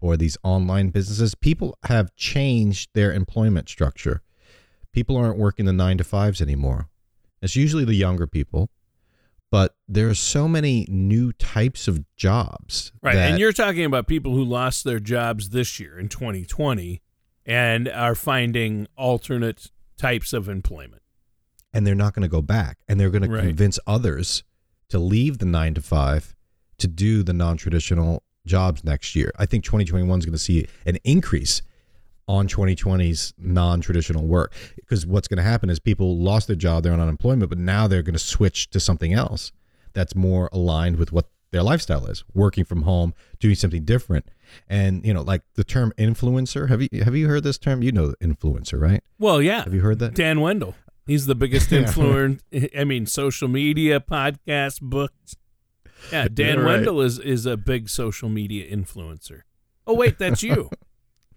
or 0.00 0.16
these 0.16 0.36
online 0.42 0.88
businesses. 0.88 1.34
People 1.34 1.78
have 1.84 2.14
changed 2.16 2.90
their 2.94 3.12
employment 3.12 3.68
structure. 3.68 4.22
People 4.92 5.16
aren't 5.16 5.38
working 5.38 5.66
the 5.66 5.72
nine 5.72 5.98
to 5.98 6.04
fives 6.04 6.40
anymore. 6.42 6.88
It's 7.42 7.56
usually 7.56 7.84
the 7.84 7.94
younger 7.94 8.26
people, 8.26 8.70
but 9.50 9.74
there 9.88 10.08
are 10.08 10.14
so 10.14 10.48
many 10.48 10.86
new 10.88 11.32
types 11.32 11.88
of 11.88 12.04
jobs. 12.16 12.92
Right. 13.02 13.14
that- 13.14 13.30
and 13.32 13.38
you're 13.40 13.52
talking 13.52 13.84
about 13.84 14.06
people 14.06 14.32
who 14.34 14.44
lost 14.44 14.84
their 14.84 15.00
jobs 15.00 15.50
this 15.50 15.78
year 15.80 15.98
in 15.98 16.08
2020 16.08 17.02
and 17.44 17.88
are 17.88 18.14
finding 18.14 18.86
alternate 18.96 19.70
types 19.98 20.32
of 20.32 20.48
employment. 20.48 21.02
and 21.74 21.86
they're 21.86 21.94
not 21.94 22.12
going 22.12 22.22
to 22.22 22.28
go 22.28 22.42
back 22.42 22.76
and 22.86 23.00
they're 23.00 23.08
going 23.08 23.22
to 23.22 23.28
convince 23.48 23.78
others 23.86 24.42
to 24.90 24.98
leave 24.98 25.38
the 25.38 25.46
9 25.46 25.72
to 25.72 25.80
5 25.80 26.36
to 26.76 26.86
do 26.86 27.22
the 27.22 27.32
non-traditional 27.32 28.22
jobs 28.44 28.84
next 28.84 29.16
year. 29.16 29.32
I 29.38 29.46
think 29.46 29.64
2021 29.64 30.18
is 30.18 30.26
going 30.26 30.32
to 30.34 30.38
see 30.38 30.66
an 30.84 30.98
increase 31.02 31.62
on 32.28 32.48
2020's 32.48 33.34
non-traditional 33.38 34.26
work 34.26 34.52
because 34.76 35.06
what's 35.06 35.28
going 35.28 35.38
to 35.38 35.42
happen 35.42 35.68
is 35.68 35.78
people 35.78 36.18
lost 36.18 36.46
their 36.46 36.56
job, 36.56 36.82
they're 36.82 36.92
on 36.92 37.00
unemployment, 37.00 37.48
but 37.48 37.58
now 37.58 37.86
they're 37.86 38.02
going 38.02 38.14
to 38.14 38.18
switch 38.18 38.70
to 38.70 38.80
something 38.80 39.12
else 39.12 39.52
that's 39.92 40.14
more 40.14 40.48
aligned 40.52 40.96
with 40.96 41.12
what 41.12 41.28
their 41.52 41.62
lifestyle 41.62 42.06
is 42.06 42.24
working 42.34 42.64
from 42.64 42.82
home, 42.82 43.14
doing 43.38 43.54
something 43.54 43.84
different. 43.84 44.26
And 44.68 45.06
you 45.06 45.14
know, 45.14 45.22
like 45.22 45.42
the 45.54 45.64
term 45.64 45.92
influencer. 45.98 46.68
Have 46.68 46.82
you 46.82 46.88
have 47.04 47.14
you 47.14 47.28
heard 47.28 47.44
this 47.44 47.58
term? 47.58 47.82
You 47.82 47.92
know, 47.92 48.14
influencer, 48.20 48.80
right? 48.80 49.02
Well, 49.18 49.40
yeah. 49.40 49.64
Have 49.64 49.74
you 49.74 49.82
heard 49.82 49.98
that? 50.00 50.14
Dan 50.14 50.40
Wendell. 50.40 50.74
He's 51.06 51.26
the 51.26 51.34
biggest 51.34 51.70
influencer. 51.70 52.70
I 52.76 52.84
mean, 52.84 53.06
social 53.06 53.48
media, 53.48 54.00
podcasts, 54.00 54.80
books. 54.80 55.36
Yeah, 56.10 56.28
Dan. 56.32 56.64
Wendell 56.64 57.00
is 57.00 57.18
is 57.18 57.46
a 57.46 57.56
big 57.56 57.88
social 57.88 58.28
media 58.28 58.74
influencer. 58.74 59.42
Oh 59.86 59.94
wait, 59.94 60.18
that's 60.18 60.42
you. 60.42 60.70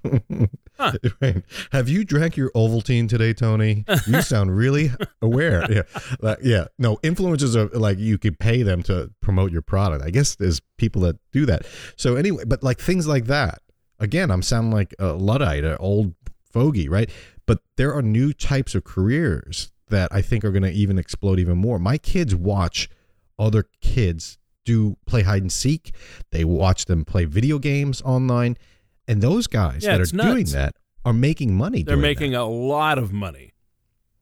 Right. 1.22 1.44
Have 1.72 1.88
you 1.90 2.04
drank 2.04 2.36
your 2.38 2.52
Ovaltine 2.52 3.08
today, 3.08 3.34
Tony? 3.34 3.86
You 4.08 4.22
sound 4.22 4.56
really 4.56 4.92
aware. 5.22 5.66
Yeah, 5.72 5.82
Like, 6.20 6.40
yeah. 6.44 6.66
No, 6.78 6.98
influencers 6.98 7.56
are 7.56 7.68
like 7.78 7.98
you 7.98 8.18
could 8.18 8.40
pay 8.40 8.62
them 8.64 8.84
to 8.84 9.12
promote 9.22 9.52
your 9.52 9.62
product. 9.62 10.04
I 10.04 10.10
guess 10.10 10.36
there's 10.36 10.62
people 10.78 11.02
that 11.04 11.18
do 11.32 11.46
that. 11.46 11.66
So 11.96 12.16
anyway, 12.16 12.44
but 12.46 12.62
like 12.64 12.80
things 12.80 13.08
like 13.08 13.26
that. 13.26 13.62
Again, 14.00 14.30
I'm 14.30 14.42
sounding 14.42 14.74
like 14.74 14.94
a 15.00 15.14
luddite, 15.14 15.64
an 15.64 15.78
old 15.80 16.14
fogey, 16.52 16.90
right? 16.90 17.10
But 17.46 17.60
there 17.78 17.94
are 17.94 18.02
new 18.02 18.34
types 18.34 18.76
of 18.76 18.84
careers 18.84 19.72
that 19.90 20.10
I 20.12 20.22
think 20.22 20.44
are 20.44 20.52
going 20.52 20.64
to 20.64 20.72
even 20.72 20.98
explode 20.98 21.40
even 21.40 21.58
more. 21.58 21.80
My 21.80 21.98
kids 21.98 22.36
watch 22.36 22.90
other 23.38 23.68
kids 23.82 24.38
do 24.66 24.98
play 25.06 25.22
hide 25.22 25.44
and 25.44 25.52
seek. 25.52 25.94
They 26.32 26.44
watch 26.44 26.86
them 26.86 27.06
play 27.06 27.26
video 27.26 27.60
games 27.60 28.02
online, 28.02 28.58
and 29.08 29.22
those 29.22 29.48
guys 29.48 29.84
Yeah, 29.84 29.98
that 29.98 30.02
are 30.14 30.18
doing 30.32 30.46
that 30.48 30.76
are 31.06 31.14
making 31.14 31.56
money. 31.56 31.84
They're 31.84 31.98
making 31.98 32.32
that. 32.32 32.42
a 32.42 32.46
lot 32.46 32.98
of 32.98 33.12
money. 33.14 33.54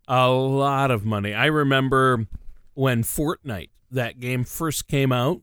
A 0.07 0.29
lot 0.29 0.91
of 0.91 1.05
money. 1.05 1.33
I 1.33 1.45
remember 1.45 2.27
when 2.73 3.03
Fortnite, 3.03 3.69
that 3.91 4.19
game 4.19 4.43
first 4.43 4.87
came 4.87 5.11
out, 5.11 5.41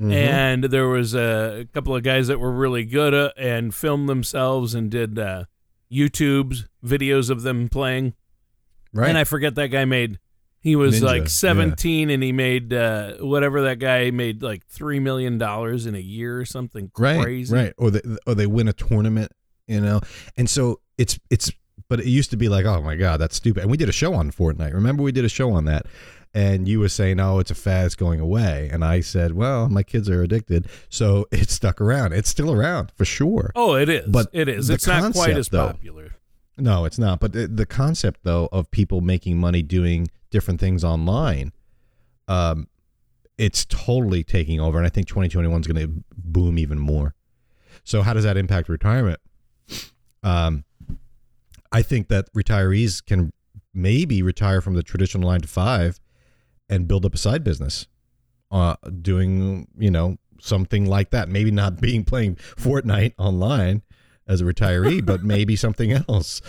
Mhm. 0.00 0.12
and 0.12 0.64
there 0.64 0.88
was 0.88 1.14
a 1.14 1.68
couple 1.72 1.94
of 1.94 2.02
guys 2.02 2.26
that 2.26 2.40
were 2.40 2.50
really 2.50 2.84
good 2.84 3.14
at, 3.14 3.32
and 3.38 3.72
filmed 3.74 4.08
themselves 4.08 4.74
and 4.74 4.90
did 4.90 5.18
uh, 5.18 5.44
YouTube's 5.92 6.64
videos 6.84 7.30
of 7.30 7.42
them 7.42 7.68
playing. 7.68 8.14
right. 8.92 9.08
And 9.08 9.18
I 9.18 9.24
forget 9.24 9.54
that 9.56 9.68
guy 9.68 9.84
made. 9.84 10.18
He 10.64 10.76
was 10.76 11.02
Ninja, 11.02 11.04
like 11.04 11.22
yeah. 11.24 11.28
17 11.28 12.08
and 12.08 12.22
he 12.22 12.32
made 12.32 12.72
uh, 12.72 13.16
whatever 13.18 13.64
that 13.64 13.78
guy 13.78 14.10
made 14.10 14.42
like 14.42 14.66
$3 14.66 14.98
million 15.02 15.34
in 15.34 15.94
a 15.94 15.98
year 15.98 16.40
or 16.40 16.46
something 16.46 16.90
right, 16.96 17.22
crazy. 17.22 17.54
right, 17.54 17.74
or 17.76 17.90
they 17.90 18.00
or 18.26 18.34
they 18.34 18.46
win 18.46 18.66
a 18.66 18.72
tournament, 18.72 19.30
you 19.66 19.78
know, 19.78 20.00
and 20.38 20.48
so 20.48 20.80
it's 20.96 21.20
it's. 21.28 21.52
But 21.90 22.00
it 22.00 22.06
used 22.06 22.30
to 22.30 22.38
be 22.38 22.48
like, 22.48 22.64
oh 22.64 22.80
my 22.80 22.96
god, 22.96 23.20
that's 23.20 23.36
stupid. 23.36 23.60
And 23.60 23.70
we 23.70 23.76
did 23.76 23.90
a 23.90 23.92
show 23.92 24.14
on 24.14 24.30
Fortnite. 24.32 24.72
Remember, 24.72 25.02
we 25.02 25.12
did 25.12 25.26
a 25.26 25.28
show 25.28 25.52
on 25.52 25.66
that, 25.66 25.84
and 26.32 26.66
you 26.66 26.80
were 26.80 26.88
saying, 26.88 27.20
oh, 27.20 27.40
it's 27.40 27.50
a 27.50 27.54
fad, 27.54 27.84
it's 27.84 27.94
going 27.94 28.20
away, 28.20 28.70
and 28.72 28.82
I 28.82 29.00
said, 29.00 29.34
well, 29.34 29.68
my 29.68 29.82
kids 29.82 30.08
are 30.08 30.22
addicted, 30.22 30.66
so 30.88 31.26
it 31.30 31.50
stuck 31.50 31.78
around. 31.82 32.14
It's 32.14 32.30
still 32.30 32.50
around 32.50 32.90
for 32.92 33.04
sure. 33.04 33.52
Oh, 33.54 33.74
it 33.74 33.90
is. 33.90 34.08
But 34.08 34.28
it 34.32 34.48
is. 34.48 34.70
It's 34.70 34.86
not 34.86 35.12
quite 35.12 35.36
as 35.36 35.50
though, 35.50 35.66
popular. 35.66 36.14
No, 36.56 36.84
it's 36.84 36.98
not. 36.98 37.20
But 37.20 37.32
the, 37.32 37.46
the 37.48 37.66
concept, 37.66 38.20
though, 38.22 38.48
of 38.52 38.70
people 38.70 39.00
making 39.00 39.38
money 39.38 39.62
doing 39.62 40.08
different 40.30 40.60
things 40.60 40.84
online, 40.84 41.52
um, 42.28 42.68
it's 43.38 43.64
totally 43.64 44.22
taking 44.22 44.60
over. 44.60 44.78
And 44.78 44.86
I 44.86 44.90
think 44.90 45.08
2021 45.08 45.60
is 45.60 45.66
going 45.66 45.86
to 45.86 46.04
boom 46.16 46.58
even 46.58 46.78
more. 46.78 47.14
So, 47.82 48.02
how 48.02 48.12
does 48.12 48.24
that 48.24 48.36
impact 48.36 48.68
retirement? 48.68 49.20
Um, 50.22 50.64
I 51.72 51.82
think 51.82 52.08
that 52.08 52.32
retirees 52.32 53.04
can 53.04 53.32
maybe 53.74 54.22
retire 54.22 54.60
from 54.60 54.74
the 54.74 54.82
traditional 54.82 55.28
nine 55.28 55.40
to 55.40 55.48
five 55.48 56.00
and 56.68 56.86
build 56.86 57.04
up 57.04 57.14
a 57.14 57.18
side 57.18 57.42
business, 57.42 57.88
uh, 58.50 58.76
doing 59.02 59.66
you 59.76 59.90
know 59.90 60.16
something 60.40 60.86
like 60.86 61.10
that. 61.10 61.28
Maybe 61.28 61.50
not 61.50 61.80
being 61.80 62.04
playing 62.04 62.36
Fortnite 62.36 63.14
online 63.18 63.82
as 64.26 64.40
a 64.40 64.44
retiree, 64.44 65.04
but 65.04 65.22
maybe 65.22 65.56
something 65.56 65.92
else, 66.08 66.40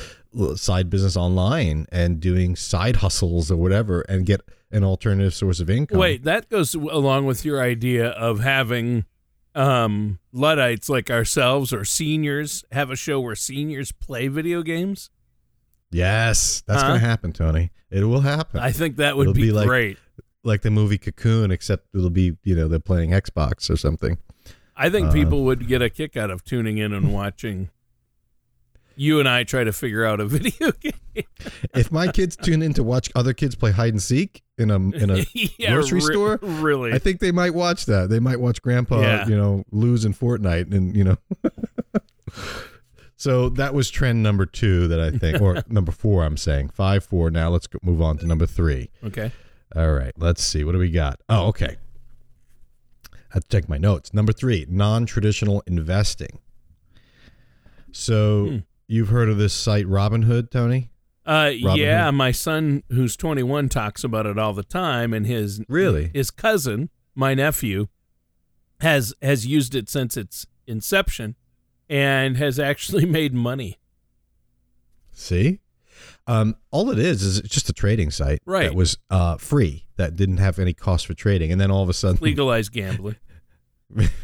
side 0.55 0.89
business 0.89 1.15
online 1.17 1.85
and 1.91 2.19
doing 2.19 2.55
side 2.55 2.97
hustles 2.97 3.51
or 3.51 3.57
whatever, 3.57 4.01
and 4.01 4.25
get 4.25 4.41
an 4.71 4.83
alternative 4.83 5.33
source 5.33 5.59
of 5.59 5.69
income. 5.69 5.97
Wait, 5.97 6.23
that 6.23 6.49
goes 6.49 6.73
along 6.75 7.25
with 7.25 7.45
your 7.45 7.61
idea 7.61 8.07
of 8.09 8.39
having 8.39 9.05
um, 9.53 10.19
Luddites 10.33 10.89
like 10.89 11.09
ourselves 11.09 11.71
or 11.71 11.85
seniors 11.85 12.63
have 12.71 12.91
a 12.91 12.95
show 12.95 13.19
where 13.21 13.35
seniors 13.35 13.91
play 13.91 14.27
video 14.27 14.61
games. 14.63 15.09
yes, 15.91 16.63
that's 16.67 16.81
Huh? 16.81 16.89
going 16.89 16.99
to 16.99 17.05
happen, 17.05 17.31
Tony. 17.31 17.71
It 17.89 18.03
will 18.03 18.21
happen. 18.21 18.59
I 18.59 18.71
think 18.71 18.97
that 18.97 19.15
would 19.15 19.33
be, 19.33 19.43
be 19.43 19.51
like- 19.51 19.67
great. 19.67 19.97
like 20.43 20.61
the 20.61 20.71
movie 20.71 20.97
Cocoon, 20.97 21.51
except 21.51 21.87
it'll 21.95 22.09
be 22.09 22.35
you 22.43 22.55
know 22.55 22.67
they're 22.67 22.79
playing 22.79 23.11
Xbox 23.11 23.69
or 23.69 23.77
something. 23.77 24.17
I 24.77 24.89
think 24.89 25.07
uh, 25.09 25.13
people 25.13 25.43
would 25.45 25.67
get 25.67 25.81
a 25.81 25.89
kick 25.89 26.17
out 26.17 26.29
of 26.31 26.43
tuning 26.43 26.77
in 26.77 26.93
and 26.93 27.13
watching 27.13 27.69
you 28.97 29.19
and 29.19 29.27
I 29.27 29.43
try 29.43 29.63
to 29.65 29.73
figure 29.73 30.05
out 30.05 30.19
a 30.21 30.25
video 30.37 30.71
game. 30.73 30.93
If 31.73 31.91
my 31.91 32.07
kids 32.07 32.35
tune 32.35 32.61
in 32.61 32.73
to 32.75 32.83
watch 32.83 33.09
other 33.15 33.33
kids 33.33 33.53
play 33.55 33.71
hide 33.71 33.93
and 33.93 34.01
seek 34.01 34.41
in 34.57 34.71
a 34.71 34.75
in 34.75 35.09
a 35.09 35.25
yeah, 35.33 35.73
grocery 35.73 35.99
re- 35.99 36.13
store, 36.13 36.39
Really? 36.41 36.93
I 36.93 36.99
think 36.99 37.19
they 37.19 37.31
might 37.31 37.53
watch 37.53 37.85
that. 37.87 38.09
They 38.09 38.19
might 38.19 38.39
watch 38.39 38.61
Grandpa, 38.61 39.01
Yeah. 39.01 39.27
you 39.27 39.35
know, 39.35 39.63
lose 39.71 40.05
in 40.05 40.13
Fortnite, 40.13 40.73
and 40.73 40.95
you 40.95 41.03
know. 41.03 41.17
so 43.17 43.49
that 43.49 43.73
was 43.73 43.89
trend 43.89 44.23
number 44.23 44.45
two 44.45 44.87
that 44.87 44.99
I 44.99 45.11
think, 45.11 45.41
or 45.41 45.63
number 45.67 45.91
four. 45.91 46.23
I'm 46.23 46.37
saying 46.37 46.69
five, 46.69 47.03
four. 47.03 47.29
Now 47.31 47.49
let's 47.49 47.67
go, 47.67 47.79
move 47.81 48.01
on 48.01 48.17
to 48.19 48.27
number 48.27 48.45
three. 48.45 48.89
okay. 49.03 49.31
All 49.75 49.91
right, 49.91 50.13
let's 50.17 50.41
see. 50.43 50.63
What 50.63 50.71
do 50.71 50.77
we 50.77 50.89
got? 50.89 51.19
Oh, 51.27 51.47
okay. 51.47 51.75
I 53.31 53.35
have 53.35 53.47
to 53.47 53.57
check 53.57 53.67
my 53.69 53.77
notes. 53.77 54.13
Number 54.13 54.31
three, 54.31 54.65
non-traditional 54.69 55.63
investing. 55.67 56.39
So 57.91 58.45
Hmm. 58.47 58.57
you've 58.87 59.09
heard 59.09 59.29
of 59.29 59.37
this 59.37 59.53
site 59.53 59.85
Robinhood, 59.85 60.51
Tony? 60.51 60.89
Uh, 61.25 61.51
Robin 61.63 61.79
yeah, 61.79 62.05
Hood? 62.05 62.15
my 62.15 62.31
son, 62.31 62.83
who's 62.89 63.15
21, 63.17 63.67
talks 63.69 64.03
about 64.03 64.25
it 64.27 64.37
all 64.37 64.53
the 64.53 64.63
time, 64.63 65.13
and 65.13 65.25
his 65.25 65.61
Really? 65.67 66.11
his 66.13 66.29
cousin, 66.29 66.89
my 67.15 67.33
nephew, 67.33 67.87
has 68.81 69.13
has 69.21 69.47
used 69.47 69.73
it 69.73 69.89
since 69.89 70.17
its 70.17 70.45
inception, 70.67 71.35
and 71.89 72.37
has 72.37 72.59
actually 72.59 73.05
made 73.19 73.33
money. 73.33 73.79
See, 75.11 75.61
um, 76.27 76.55
all 76.71 76.89
it 76.91 76.99
is 76.99 77.21
is 77.23 77.37
it's 77.39 77.49
just 77.53 77.69
a 77.69 77.73
trading 77.73 78.11
site 78.11 78.39
Right. 78.45 78.63
that 78.69 78.75
was 78.75 78.97
uh, 79.09 79.37
free, 79.37 79.85
that 79.97 80.15
didn't 80.15 80.37
have 80.37 80.59
any 80.59 80.73
cost 80.73 81.05
for 81.07 81.13
trading, 81.13 81.51
and 81.51 81.59
then 81.61 81.71
all 81.71 81.83
of 81.83 81.89
a 81.89 81.93
sudden, 81.93 82.19
Legalized 82.21 82.71
gambling. 82.71 83.15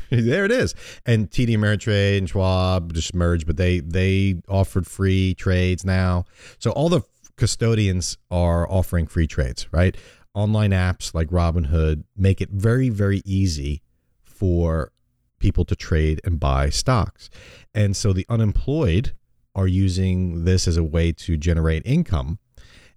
there 0.09 0.43
it 0.45 0.51
is. 0.51 0.73
And 1.05 1.29
TD 1.29 1.49
Ameritrade 1.49 2.17
and 2.17 2.29
Schwab 2.29 2.93
just 2.93 3.13
merged, 3.13 3.45
but 3.45 3.57
they 3.57 3.79
they 3.79 4.41
offered 4.49 4.87
free 4.87 5.35
trades 5.35 5.85
now. 5.85 6.25
So 6.59 6.71
all 6.71 6.89
the 6.89 7.01
custodians 7.37 8.17
are 8.29 8.69
offering 8.69 9.07
free 9.07 9.27
trades, 9.27 9.67
right? 9.71 9.95
Online 10.33 10.71
apps 10.71 11.13
like 11.13 11.27
Robinhood 11.29 12.03
make 12.17 12.41
it 12.41 12.49
very 12.49 12.89
very 12.89 13.21
easy 13.25 13.81
for 14.23 14.91
people 15.39 15.65
to 15.65 15.75
trade 15.75 16.21
and 16.23 16.39
buy 16.39 16.69
stocks. 16.69 17.29
And 17.73 17.95
so 17.95 18.13
the 18.13 18.25
unemployed 18.29 19.13
are 19.55 19.67
using 19.67 20.45
this 20.45 20.67
as 20.67 20.77
a 20.77 20.83
way 20.83 21.11
to 21.11 21.37
generate 21.37 21.81
income 21.85 22.39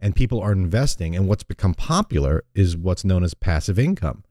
and 0.01 0.15
people 0.15 0.41
are 0.41 0.53
investing 0.53 1.17
and 1.17 1.29
what's 1.29 1.43
become 1.43 1.75
popular 1.75 2.45
is 2.55 2.77
what's 2.77 3.05
known 3.05 3.25
as 3.25 3.35
passive 3.35 3.79
income 3.79 4.23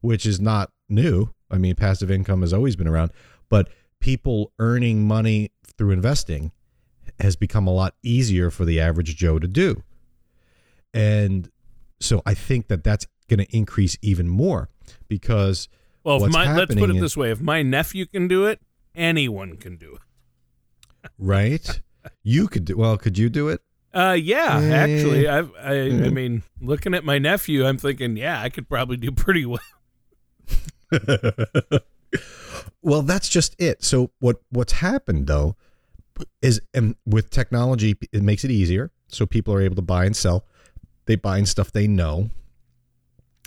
which 0.00 0.26
is 0.26 0.40
not 0.40 0.70
new. 0.88 1.30
I 1.50 1.58
mean, 1.58 1.74
passive 1.74 2.10
income 2.10 2.42
has 2.42 2.52
always 2.52 2.76
been 2.76 2.88
around, 2.88 3.10
but 3.48 3.68
people 4.00 4.52
earning 4.58 5.06
money 5.06 5.50
through 5.76 5.90
investing 5.90 6.52
has 7.20 7.36
become 7.36 7.66
a 7.66 7.72
lot 7.72 7.94
easier 8.02 8.50
for 8.50 8.64
the 8.64 8.80
average 8.80 9.16
Joe 9.16 9.38
to 9.38 9.48
do. 9.48 9.82
And 10.94 11.50
so 12.00 12.22
I 12.24 12.34
think 12.34 12.68
that 12.68 12.84
that's 12.84 13.06
going 13.28 13.38
to 13.38 13.56
increase 13.56 13.96
even 14.02 14.28
more 14.28 14.68
because 15.08 15.68
Well, 16.04 16.20
my, 16.28 16.54
let's 16.54 16.74
put 16.74 16.90
it 16.90 16.96
is- 16.96 17.02
this 17.02 17.16
way: 17.16 17.30
if 17.30 17.40
my 17.40 17.62
nephew 17.62 18.06
can 18.06 18.28
do 18.28 18.46
it, 18.46 18.60
anyone 18.94 19.56
can 19.56 19.76
do 19.76 19.94
it. 19.94 20.02
Right, 21.18 21.80
you 22.22 22.48
could 22.48 22.64
do 22.64 22.76
well. 22.76 22.96
Could 22.96 23.18
you 23.18 23.28
do 23.28 23.48
it? 23.48 23.60
Uh, 23.94 24.16
yeah, 24.20 24.60
Eh. 24.62 24.74
actually, 24.74 25.26
I've, 25.28 25.50
I, 25.60 25.72
I 25.72 25.88
Mhm. 25.88 26.12
mean, 26.12 26.42
looking 26.60 26.94
at 26.94 27.04
my 27.04 27.18
nephew, 27.18 27.66
I'm 27.66 27.78
thinking, 27.78 28.16
yeah, 28.16 28.40
I 28.40 28.48
could 28.50 28.68
probably 28.68 28.96
do 28.96 29.10
pretty 29.10 29.46
well. 29.46 29.60
well, 32.82 33.02
that's 33.02 33.28
just 33.28 33.54
it. 33.60 33.82
So 33.84 34.10
what 34.20 34.40
what's 34.50 34.72
happened 34.74 35.26
though 35.26 35.56
is 36.42 36.60
and 36.74 36.96
with 37.06 37.30
technology 37.30 37.96
it 38.12 38.22
makes 38.22 38.44
it 38.44 38.50
easier 38.50 38.90
so 39.08 39.24
people 39.24 39.54
are 39.54 39.60
able 39.60 39.76
to 39.76 39.82
buy 39.82 40.04
and 40.04 40.16
sell. 40.16 40.44
They 41.06 41.16
buy 41.16 41.38
and 41.38 41.48
stuff 41.48 41.72
they 41.72 41.86
know. 41.86 42.30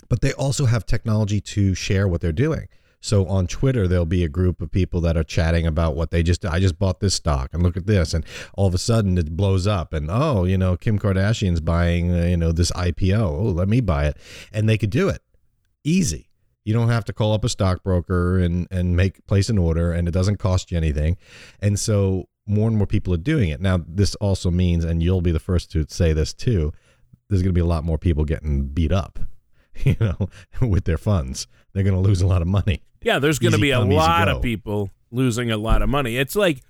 But 0.08 0.20
they 0.20 0.32
also 0.32 0.66
have 0.66 0.84
technology 0.84 1.40
to 1.40 1.74
share 1.74 2.06
what 2.08 2.20
they're 2.20 2.32
doing. 2.32 2.68
So 3.02 3.26
on 3.26 3.48
Twitter 3.48 3.88
there'll 3.88 4.06
be 4.06 4.24
a 4.24 4.28
group 4.28 4.62
of 4.62 4.70
people 4.70 5.00
that 5.02 5.16
are 5.16 5.24
chatting 5.24 5.66
about 5.66 5.96
what 5.96 6.12
they 6.12 6.22
just 6.22 6.46
I 6.46 6.60
just 6.60 6.78
bought 6.78 7.00
this 7.00 7.14
stock 7.14 7.50
and 7.52 7.62
look 7.62 7.76
at 7.76 7.86
this 7.86 8.14
and 8.14 8.24
all 8.54 8.68
of 8.68 8.74
a 8.74 8.78
sudden 8.78 9.18
it 9.18 9.36
blows 9.36 9.66
up 9.66 9.92
and 9.92 10.08
oh, 10.10 10.44
you 10.44 10.56
know, 10.56 10.76
Kim 10.76 10.98
Kardashian's 10.98 11.60
buying, 11.60 12.14
uh, 12.14 12.24
you 12.24 12.36
know, 12.36 12.52
this 12.52 12.70
IPO. 12.70 13.20
Oh, 13.20 13.42
let 13.42 13.68
me 13.68 13.80
buy 13.80 14.06
it. 14.06 14.16
And 14.52 14.68
they 14.68 14.78
could 14.78 14.90
do 14.90 15.08
it. 15.08 15.20
Easy 15.84 16.30
You 16.64 16.72
don't 16.72 16.90
have 16.90 17.04
to 17.06 17.12
call 17.12 17.34
up 17.34 17.44
a 17.44 17.48
stockbroker 17.48 18.38
and 18.38 18.68
and 18.70 18.96
make 18.96 19.26
place 19.26 19.48
an 19.50 19.58
order, 19.58 19.92
and 19.92 20.06
it 20.06 20.12
doesn't 20.12 20.36
cost 20.36 20.70
you 20.70 20.78
anything. 20.78 21.16
And 21.60 21.78
so 21.78 22.28
more 22.46 22.68
and 22.68 22.76
more 22.76 22.86
people 22.86 23.12
are 23.14 23.18
doing 23.18 23.48
it 23.48 23.60
now. 23.60 23.80
This 23.86 24.14
also 24.16 24.50
means, 24.50 24.84
and 24.84 25.02
you'll 25.02 25.20
be 25.20 25.32
the 25.32 25.40
first 25.40 25.70
to 25.72 25.84
say 25.88 26.12
this 26.12 26.32
too. 26.32 26.72
There's 27.28 27.42
going 27.42 27.50
to 27.50 27.58
be 27.58 27.60
a 27.60 27.66
lot 27.66 27.84
more 27.84 27.98
people 27.98 28.24
getting 28.24 28.66
beat 28.66 28.92
up, 28.92 29.18
you 29.84 29.96
know, 30.00 30.28
with 30.60 30.84
their 30.84 30.98
funds. 30.98 31.46
They're 31.72 31.84
going 31.84 32.00
to 32.00 32.00
lose 32.00 32.22
a 32.22 32.26
lot 32.26 32.42
of 32.42 32.48
money. 32.48 32.82
Yeah, 33.04 33.18
there's 33.18 33.38
going 33.38 33.52
to 33.52 33.58
be 33.58 33.70
a 33.70 33.78
come, 33.78 33.90
lot 33.90 34.28
of 34.28 34.42
people 34.42 34.90
losing 35.10 35.50
a 35.50 35.56
lot 35.56 35.82
of 35.82 35.88
money. 35.88 36.16
It's 36.16 36.36
like 36.36 36.62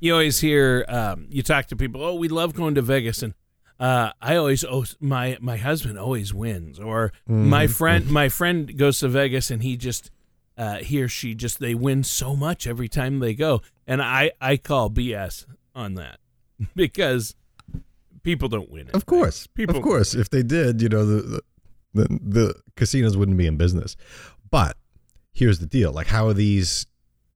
you 0.00 0.12
always 0.12 0.40
hear 0.40 0.84
um, 0.88 1.26
you 1.30 1.42
talk 1.42 1.66
to 1.66 1.76
people. 1.76 2.02
Oh, 2.02 2.14
we 2.14 2.28
love 2.28 2.54
going 2.54 2.74
to 2.76 2.82
Vegas, 2.82 3.22
and 3.22 3.34
uh, 3.78 4.12
I 4.20 4.36
always 4.36 4.64
oh 4.64 4.84
my 5.00 5.36
my 5.40 5.56
husband 5.56 5.98
always 5.98 6.32
wins, 6.34 6.78
or 6.78 7.12
my 7.26 7.64
Mm-hmm. 7.66 7.72
friend 7.72 8.10
my 8.10 8.28
friend 8.28 8.76
goes 8.78 9.00
to 9.00 9.08
Vegas 9.08 9.50
and 9.50 9.62
he 9.62 9.76
just 9.76 10.10
uh, 10.56 10.76
he 10.78 11.02
or 11.02 11.08
she 11.08 11.34
just 11.34 11.58
they 11.60 11.74
win 11.74 12.04
so 12.04 12.36
much 12.36 12.66
every 12.66 12.88
time 12.88 13.18
they 13.20 13.34
go, 13.34 13.62
and 13.86 14.00
I 14.02 14.32
I 14.40 14.56
call 14.56 14.90
BS 14.90 15.46
on 15.74 15.94
that 15.94 16.18
because 16.76 17.34
people 18.22 18.48
don't 18.48 18.70
win 18.70 18.88
it. 18.88 18.94
Of 18.94 19.06
course, 19.06 19.46
People- 19.48 19.76
of 19.76 19.82
course. 19.82 20.14
If 20.14 20.30
they 20.30 20.42
did, 20.42 20.80
you 20.82 20.88
know, 20.88 21.04
the, 21.06 21.22
the 21.22 21.42
the 21.94 22.18
the 22.22 22.54
casinos 22.76 23.16
wouldn't 23.16 23.36
be 23.38 23.46
in 23.46 23.56
business. 23.56 23.96
But 24.50 24.76
here's 25.40 25.58
the 25.58 25.66
deal: 25.66 25.90
like, 25.92 26.06
how 26.06 26.28
are 26.28 26.32
these 26.34 26.86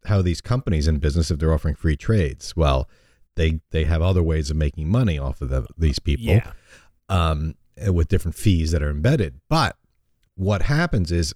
how 0.04 0.18
are 0.18 0.22
these 0.22 0.40
companies 0.40 0.86
in 0.86 0.98
business 0.98 1.30
if 1.30 1.38
they're 1.40 1.52
offering 1.52 1.74
free 1.74 1.96
trades? 1.96 2.54
Well, 2.56 2.88
they 3.34 3.60
they 3.72 3.84
have 3.84 4.00
other 4.02 4.22
ways 4.22 4.50
of 4.50 4.56
making 4.56 4.88
money 4.88 5.18
off 5.18 5.42
of 5.42 5.48
the, 5.48 5.66
these 5.76 5.98
people, 5.98 6.26
Yeah. 6.26 6.52
um, 7.08 7.54
with 7.88 8.08
different 8.08 8.36
fees 8.36 8.70
that 8.70 8.82
are 8.82 8.90
embedded. 8.90 9.40
But 9.48 9.76
what 10.36 10.62
happens 10.62 11.10
is, 11.10 11.34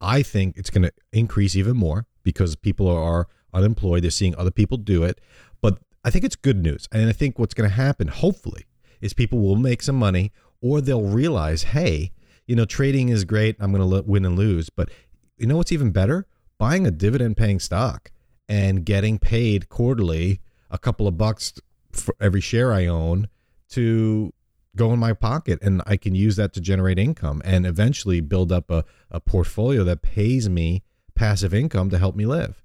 I 0.00 0.22
think 0.22 0.56
it's 0.56 0.70
going 0.70 0.82
to 0.82 0.92
increase 1.12 1.54
even 1.56 1.76
more 1.76 2.06
because 2.22 2.56
people 2.56 2.88
are 2.88 3.28
unemployed. 3.54 4.02
They're 4.02 4.10
seeing 4.10 4.34
other 4.36 4.50
people 4.50 4.78
do 4.78 5.04
it. 5.04 5.20
But 5.62 5.78
I 6.04 6.10
think 6.10 6.24
it's 6.24 6.36
good 6.36 6.62
news. 6.62 6.88
And 6.92 7.08
I 7.08 7.12
think 7.12 7.38
what's 7.38 7.54
going 7.54 7.68
to 7.70 7.74
happen, 7.76 8.08
hopefully, 8.08 8.64
is 9.00 9.12
people 9.14 9.38
will 9.40 9.56
make 9.56 9.82
some 9.82 9.96
money 9.96 10.32
or 10.60 10.80
they'll 10.80 11.02
realize, 11.02 11.62
hey, 11.64 12.12
you 12.46 12.54
know, 12.54 12.64
trading 12.64 13.08
is 13.08 13.24
great. 13.24 13.56
I'm 13.58 13.72
going 13.72 13.88
to 13.88 14.02
win 14.08 14.24
and 14.24 14.36
lose. 14.38 14.70
But 14.70 14.90
you 15.36 15.46
know 15.46 15.56
what's 15.56 15.72
even 15.72 15.90
better? 15.90 16.26
Buying 16.58 16.86
a 16.86 16.90
dividend 16.90 17.36
paying 17.36 17.60
stock 17.60 18.10
and 18.48 18.84
getting 18.84 19.18
paid 19.18 19.68
quarterly 19.68 20.40
a 20.70 20.78
couple 20.78 21.06
of 21.06 21.16
bucks 21.16 21.54
for 21.92 22.14
every 22.20 22.40
share 22.40 22.72
I 22.72 22.86
own 22.86 23.28
to 23.70 24.32
go 24.74 24.92
in 24.92 24.98
my 24.98 25.12
pocket 25.12 25.58
and 25.62 25.82
I 25.86 25.96
can 25.96 26.14
use 26.14 26.36
that 26.36 26.52
to 26.54 26.60
generate 26.60 26.98
income 26.98 27.40
and 27.44 27.66
eventually 27.66 28.20
build 28.20 28.52
up 28.52 28.70
a, 28.70 28.84
a 29.10 29.20
portfolio 29.20 29.84
that 29.84 30.02
pays 30.02 30.48
me 30.48 30.82
passive 31.14 31.54
income 31.54 31.90
to 31.90 31.98
help 31.98 32.14
me 32.14 32.26
live. 32.26 32.62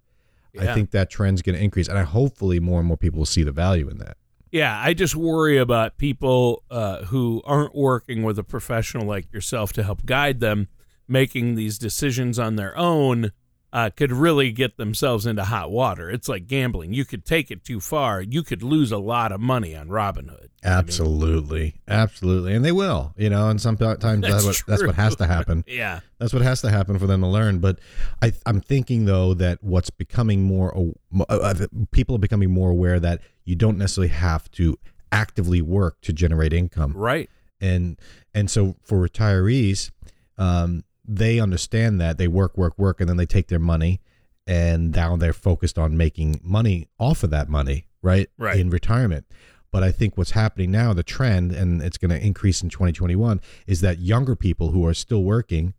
I 0.60 0.74
think 0.74 0.92
that 0.92 1.10
trend's 1.10 1.42
going 1.42 1.56
to 1.58 1.64
increase 1.64 1.88
and 1.88 1.98
I 1.98 2.04
hopefully 2.04 2.60
more 2.60 2.80
and 2.80 2.88
more 2.88 2.98
people 2.98 3.20
will 3.20 3.26
see 3.26 3.44
the 3.44 3.54
value 3.54 3.88
in 3.88 4.00
that. 4.00 4.18
Yeah, 4.52 4.78
I 4.84 4.94
just 4.94 5.16
worry 5.16 5.58
about 5.58 5.98
people 5.98 6.64
uh, 6.70 7.06
who 7.06 7.42
aren't 7.46 7.74
working 7.74 8.24
with 8.24 8.38
a 8.38 8.44
professional 8.44 9.08
like 9.08 9.32
yourself 9.32 9.72
to 9.74 9.84
help 9.84 10.06
guide 10.06 10.42
them, 10.42 10.68
making 11.12 11.56
these 11.56 11.78
decisions 11.78 12.40
on 12.40 12.56
their 12.56 12.78
own. 12.78 13.32
Uh, 13.74 13.90
could 13.90 14.12
really 14.12 14.52
get 14.52 14.76
themselves 14.76 15.26
into 15.26 15.46
hot 15.46 15.72
water. 15.72 16.10
It's 16.10 16.28
like 16.28 16.46
gambling. 16.46 16.94
You 16.94 17.06
could 17.06 17.24
take 17.24 17.50
it 17.50 17.64
too 17.64 17.80
far. 17.80 18.22
You 18.22 18.44
could 18.44 18.62
lose 18.62 18.92
a 18.92 18.98
lot 18.98 19.32
of 19.32 19.40
money 19.40 19.74
on 19.78 19.88
Robinhood. 19.88 20.50
Absolutely. 20.62 21.76
Absolutely. 21.88 22.54
And 22.54 22.66
they 22.66 22.74
will, 22.74 23.14
you 23.16 23.30
know, 23.30 23.50
and 23.50 23.62
sometimes 23.62 24.00
that's, 24.02 24.22
That's 24.22 24.46
what, 24.46 24.64
that's 24.68 24.86
what 24.86 24.96
has 24.96 25.16
to 25.16 25.26
happen. 25.36 25.64
Yeah. 25.68 26.02
That's 26.20 26.34
what 26.34 26.42
has 26.42 26.60
to 26.64 26.70
happen 26.70 27.00
for 27.00 27.08
them 27.08 27.22
to 27.22 27.28
learn. 27.28 27.60
But 27.60 27.80
I, 28.22 28.34
I'm 28.46 28.60
thinking 28.60 29.06
though 29.06 29.34
that 29.36 29.64
what's 29.64 29.90
becoming 29.90 30.44
more, 30.44 30.78
uh, 30.78 31.24
uh, 31.30 31.68
people 31.92 32.16
are 32.16 32.20
becoming 32.20 32.52
more 32.52 32.72
aware 32.72 33.00
that 33.00 33.22
you 33.46 33.56
don't 33.56 33.78
necessarily 33.78 34.10
have 34.10 34.52
to 34.52 34.78
actively 35.12 35.62
work 35.62 36.02
to 36.02 36.14
generate 36.14 36.52
income. 36.52 36.94
Right. 36.94 37.30
And 37.60 38.00
and 38.34 38.50
so 38.50 38.76
for 38.84 39.08
retirees, 39.08 39.92
um, 40.38 40.84
they 41.06 41.40
understand 41.40 42.00
that 42.02 42.18
they 42.18 42.28
work, 42.28 42.58
work, 42.58 42.78
work, 42.78 43.00
and 43.00 43.10
then 43.10 43.18
they 43.18 43.26
take 43.26 43.48
their 43.48 43.60
money, 43.60 44.02
and 44.48 44.96
now 44.96 45.16
they're 45.16 45.34
focused 45.34 45.78
on 45.78 45.98
making 45.98 46.40
money 46.44 46.88
off 47.00 47.24
of 47.24 47.30
that 47.32 47.50
money, 47.50 47.88
right? 48.02 48.30
Right. 48.38 48.60
In 48.60 48.70
retirement. 48.70 49.26
But 49.72 49.84
I 49.84 49.92
think 49.92 50.18
what's 50.18 50.32
happening 50.32 50.70
now, 50.70 50.94
the 50.94 51.04
trend, 51.04 51.54
and 51.54 51.82
it's 51.82 51.98
going 51.98 52.12
to 52.12 52.24
increase 52.24 52.62
in 52.62 52.70
2021, 52.70 53.40
is 53.68 53.82
that 53.82 54.00
younger 54.00 54.36
people 54.36 54.72
who 54.72 54.86
are 54.86 54.94
still 54.94 55.24
working, 55.24 55.74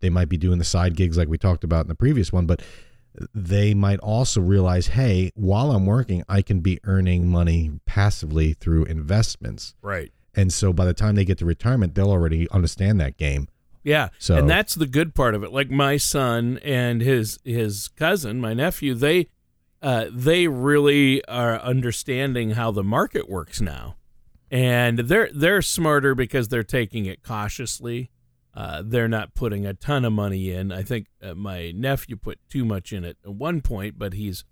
they 0.00 0.10
might 0.10 0.28
be 0.28 0.36
doing 0.36 0.58
the 0.58 0.64
side 0.64 0.96
gigs 0.96 1.16
like 1.16 1.28
we 1.28 1.38
talked 1.38 1.64
about 1.64 1.84
in 1.84 1.88
the 1.88 1.94
previous 1.94 2.32
one, 2.32 2.46
but 2.46 2.62
they 3.34 3.74
might 3.74 3.98
also 3.98 4.40
realize, 4.40 4.88
hey, 4.88 5.30
while 5.34 5.72
I'm 5.72 5.86
working, 5.86 6.22
I 6.28 6.40
can 6.42 6.60
be 6.60 6.78
earning 6.84 7.28
money 7.28 7.72
passively 7.84 8.52
through 8.52 8.84
investments. 8.84 9.74
Right. 9.82 10.12
And 10.34 10.52
so 10.52 10.72
by 10.72 10.86
the 10.86 10.94
time 10.94 11.14
they 11.14 11.24
get 11.24 11.38
to 11.38 11.44
retirement, 11.44 11.94
they'll 11.94 12.10
already 12.10 12.48
understand 12.50 13.00
that 13.00 13.18
game. 13.18 13.48
Yeah. 13.84 14.08
So- 14.18 14.36
and 14.36 14.48
that's 14.48 14.74
the 14.74 14.86
good 14.86 15.14
part 15.14 15.34
of 15.34 15.42
it. 15.42 15.52
Like 15.52 15.70
my 15.70 15.96
son 15.96 16.58
and 16.62 17.00
his 17.00 17.38
his 17.44 17.88
cousin, 17.88 18.40
my 18.40 18.54
nephew, 18.54 18.94
they 18.94 19.28
uh, 19.82 20.06
they 20.12 20.46
really 20.46 21.24
are 21.26 21.58
understanding 21.60 22.50
how 22.50 22.70
the 22.70 22.84
market 22.84 23.28
works 23.28 23.60
now, 23.60 23.96
and 24.50 25.00
they're 25.00 25.28
they're 25.34 25.62
smarter 25.62 26.14
because 26.14 26.48
they're 26.48 26.62
taking 26.62 27.06
it 27.06 27.22
cautiously. 27.22 28.10
Uh, 28.54 28.82
they're 28.84 29.08
not 29.08 29.34
putting 29.34 29.64
a 29.66 29.72
ton 29.74 30.04
of 30.04 30.12
money 30.12 30.50
in. 30.50 30.70
I 30.70 30.82
think 30.82 31.06
uh, 31.22 31.34
my 31.34 31.70
nephew 31.72 32.16
put 32.16 32.38
too 32.50 32.64
much 32.64 32.92
in 32.92 33.02
it 33.02 33.16
at 33.24 33.32
one 33.34 33.60
point, 33.62 33.98
but 33.98 34.12
he's 34.12 34.44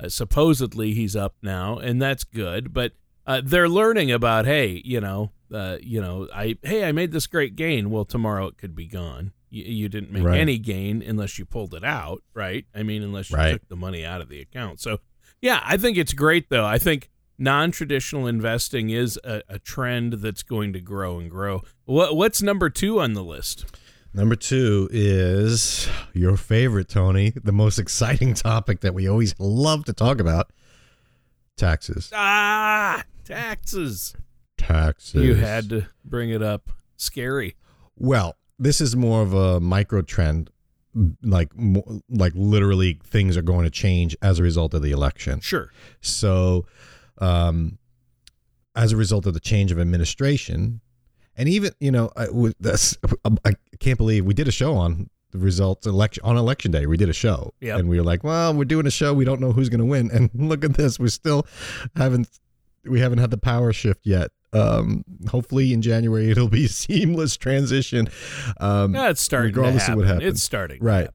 uh, 0.00 0.08
supposedly 0.08 0.92
he's 0.92 1.14
up 1.14 1.36
now, 1.40 1.78
and 1.78 2.02
that's 2.02 2.24
good. 2.24 2.72
But 2.74 2.92
uh, 3.26 3.40
they're 3.44 3.68
learning 3.68 4.10
about 4.10 4.44
hey, 4.44 4.82
you 4.84 5.00
know, 5.00 5.30
uh, 5.54 5.78
you 5.80 6.00
know, 6.00 6.28
I 6.34 6.56
hey, 6.62 6.84
I 6.84 6.92
made 6.92 7.12
this 7.12 7.26
great 7.26 7.56
gain. 7.56 7.90
Well, 7.90 8.04
tomorrow 8.04 8.46
it 8.48 8.58
could 8.58 8.74
be 8.74 8.86
gone. 8.86 9.32
You, 9.50 9.64
you 9.64 9.88
didn't 9.88 10.10
make 10.10 10.24
Right. 10.24 10.40
any 10.40 10.58
gain 10.58 11.02
unless 11.02 11.38
you 11.38 11.44
pulled 11.44 11.74
it 11.74 11.84
out, 11.84 12.22
right? 12.34 12.66
I 12.74 12.82
mean, 12.82 13.02
unless 13.02 13.30
you 13.30 13.36
Right. 13.36 13.52
took 13.52 13.68
the 13.68 13.76
money 13.76 14.04
out 14.04 14.20
of 14.20 14.28
the 14.28 14.40
account. 14.40 14.80
So, 14.80 14.98
yeah, 15.40 15.60
I 15.64 15.76
think 15.76 15.96
it's 15.96 16.12
great 16.12 16.50
though. 16.50 16.64
I 16.64 16.78
think 16.78 17.10
non-traditional 17.38 18.26
investing 18.26 18.90
is 18.90 19.18
a, 19.24 19.42
a 19.48 19.58
trend 19.58 20.14
that's 20.14 20.42
going 20.42 20.72
to 20.72 20.80
grow 20.80 21.18
and 21.18 21.30
grow. 21.30 21.62
What 21.84 22.16
what's 22.16 22.42
number 22.42 22.68
two 22.70 23.00
on 23.00 23.12
the 23.14 23.24
list? 23.24 23.64
Number 24.16 24.36
two 24.36 24.88
is 24.92 25.88
your 26.12 26.36
favorite, 26.36 26.88
Tony, 26.88 27.32
the 27.42 27.50
most 27.52 27.78
exciting 27.80 28.34
topic 28.50 28.80
that 28.82 28.94
we 28.94 29.08
always 29.08 29.34
love 29.40 29.84
to 29.86 29.92
talk 29.92 30.20
about 30.20 30.52
taxes. 31.56 32.10
Ah, 32.14 33.02
taxes. 33.24 34.14
Taxes. 34.66 35.24
You 35.24 35.34
had 35.34 35.68
to 35.70 35.86
bring 36.04 36.30
it 36.30 36.42
up. 36.42 36.70
Scary. 36.96 37.54
Well, 37.96 38.36
this 38.58 38.80
is 38.80 38.94
more 38.96 39.22
of 39.22 39.32
a 39.34 39.60
micro 39.60 40.02
trend. 40.02 40.50
Like, 41.22 41.50
like 42.08 42.32
literally, 42.36 43.00
things 43.04 43.36
are 43.36 43.42
going 43.42 43.64
to 43.64 43.70
change 43.70 44.16
as 44.22 44.38
a 44.38 44.42
result 44.44 44.74
of 44.74 44.82
the 44.82 44.92
election. 44.92 45.40
Sure. 45.40 45.70
So, 46.00 46.66
um, 47.18 47.78
as 48.76 48.92
a 48.92 48.96
result 48.96 49.26
of 49.26 49.34
the 49.34 49.40
change 49.40 49.72
of 49.72 49.78
administration, 49.80 50.80
and 51.36 51.48
even 51.48 51.72
you 51.80 51.90
know, 51.90 52.10
I, 52.16 52.28
with 52.30 52.54
this, 52.60 52.96
I 53.44 53.54
can't 53.80 53.98
believe 53.98 54.24
we 54.24 54.34
did 54.34 54.46
a 54.46 54.52
show 54.52 54.74
on 54.76 55.10
the 55.32 55.38
results 55.38 55.84
election 55.84 56.22
on 56.24 56.36
election 56.36 56.70
day. 56.70 56.86
We 56.86 56.96
did 56.96 57.08
a 57.08 57.12
show, 57.12 57.52
Yep. 57.60 57.80
and 57.80 57.88
we 57.88 57.96
were 57.98 58.04
like, 58.04 58.22
"Well, 58.22 58.54
we're 58.54 58.64
doing 58.64 58.86
a 58.86 58.90
show. 58.90 59.12
We 59.14 59.24
don't 59.24 59.40
know 59.40 59.50
who's 59.50 59.68
going 59.68 59.80
to 59.80 59.84
win." 59.86 60.10
And 60.12 60.30
look 60.48 60.64
at 60.64 60.74
this, 60.74 60.98
we 61.00 61.08
still 61.08 61.44
haven't 61.96 62.28
we 62.84 63.00
haven't 63.00 63.18
had 63.18 63.30
the 63.30 63.38
power 63.38 63.72
shift 63.72 64.06
yet. 64.06 64.30
Um, 64.54 65.04
hopefully 65.28 65.72
in 65.72 65.82
January 65.82 66.30
it'll 66.30 66.48
be 66.48 66.66
seamless 66.68 67.36
transition. 67.36 68.08
Um, 68.60 68.94
Yeah, 68.94 69.10
it's 69.10 69.20
starting 69.22 69.54
regardless 69.54 69.86
to 69.86 69.92
of 69.92 69.98
what 69.98 70.06
happens. 70.06 70.24
It's 70.34 70.42
starting. 70.42 70.82
Right. 70.82 71.08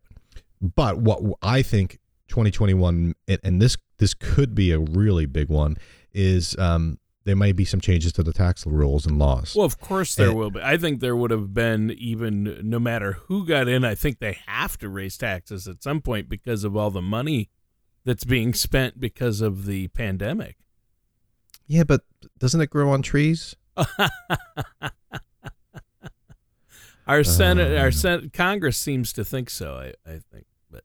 but 0.61 0.99
what 0.99 1.21
I 1.41 1.61
think 1.61 1.99
2021 2.27 3.15
and, 3.27 3.39
and 3.43 3.61
this 3.61 3.77
this 3.97 4.13
could 4.13 4.53
be 4.55 4.71
a 4.71 4.79
really 4.79 5.25
big 5.25 5.49
one 5.49 5.77
is 6.13 6.57
um, 6.57 6.99
there 7.25 7.35
might 7.35 7.55
be 7.55 7.65
some 7.65 7.81
changes 7.81 8.11
to 8.13 8.23
the 8.23 8.31
tax 8.33 8.65
rules 8.65 9.05
and 9.05 9.19
laws. 9.19 9.53
Well, 9.55 9.65
of 9.65 9.79
course 9.79 10.15
there 10.15 10.29
And- 10.29 10.37
will 10.37 10.51
be. 10.51 10.61
I 10.61 10.77
think 10.77 10.99
there 10.99 11.15
would 11.15 11.31
have 11.31 11.53
been 11.53 11.91
even 11.91 12.59
no 12.63 12.79
matter 12.79 13.13
who 13.27 13.45
got 13.45 13.67
in. 13.67 13.83
I 13.83 13.95
think 13.95 14.19
they 14.19 14.37
have 14.47 14.77
to 14.79 14.89
raise 14.89 15.17
taxes 15.17 15.67
at 15.67 15.83
some 15.83 16.01
point 16.01 16.29
because 16.29 16.63
of 16.63 16.75
all 16.77 16.91
the 16.91 17.01
money 17.01 17.49
that's 18.05 18.23
being 18.23 18.53
spent 18.53 18.99
because 18.99 19.41
of 19.41 19.65
the 19.65 19.87
pandemic. 19.89 20.55
Yeah, 21.69 21.83
but 21.83 22.01
doesn't 22.39 22.59
it 22.59 22.69
grow 22.69 22.89
on 22.91 23.01
trees? 23.01 23.55
Our 27.07 27.23
Senate, 27.23 27.71
Um. 27.71 27.81
our 27.81 27.91
Senate, 27.91 28.33
Congress 28.33 28.77
seems 28.77 29.11
to 29.13 29.25
think 29.25 29.49
so. 29.49 29.73
I, 29.75 29.93
I 30.09 30.19
think, 30.31 30.45
but 30.69 30.83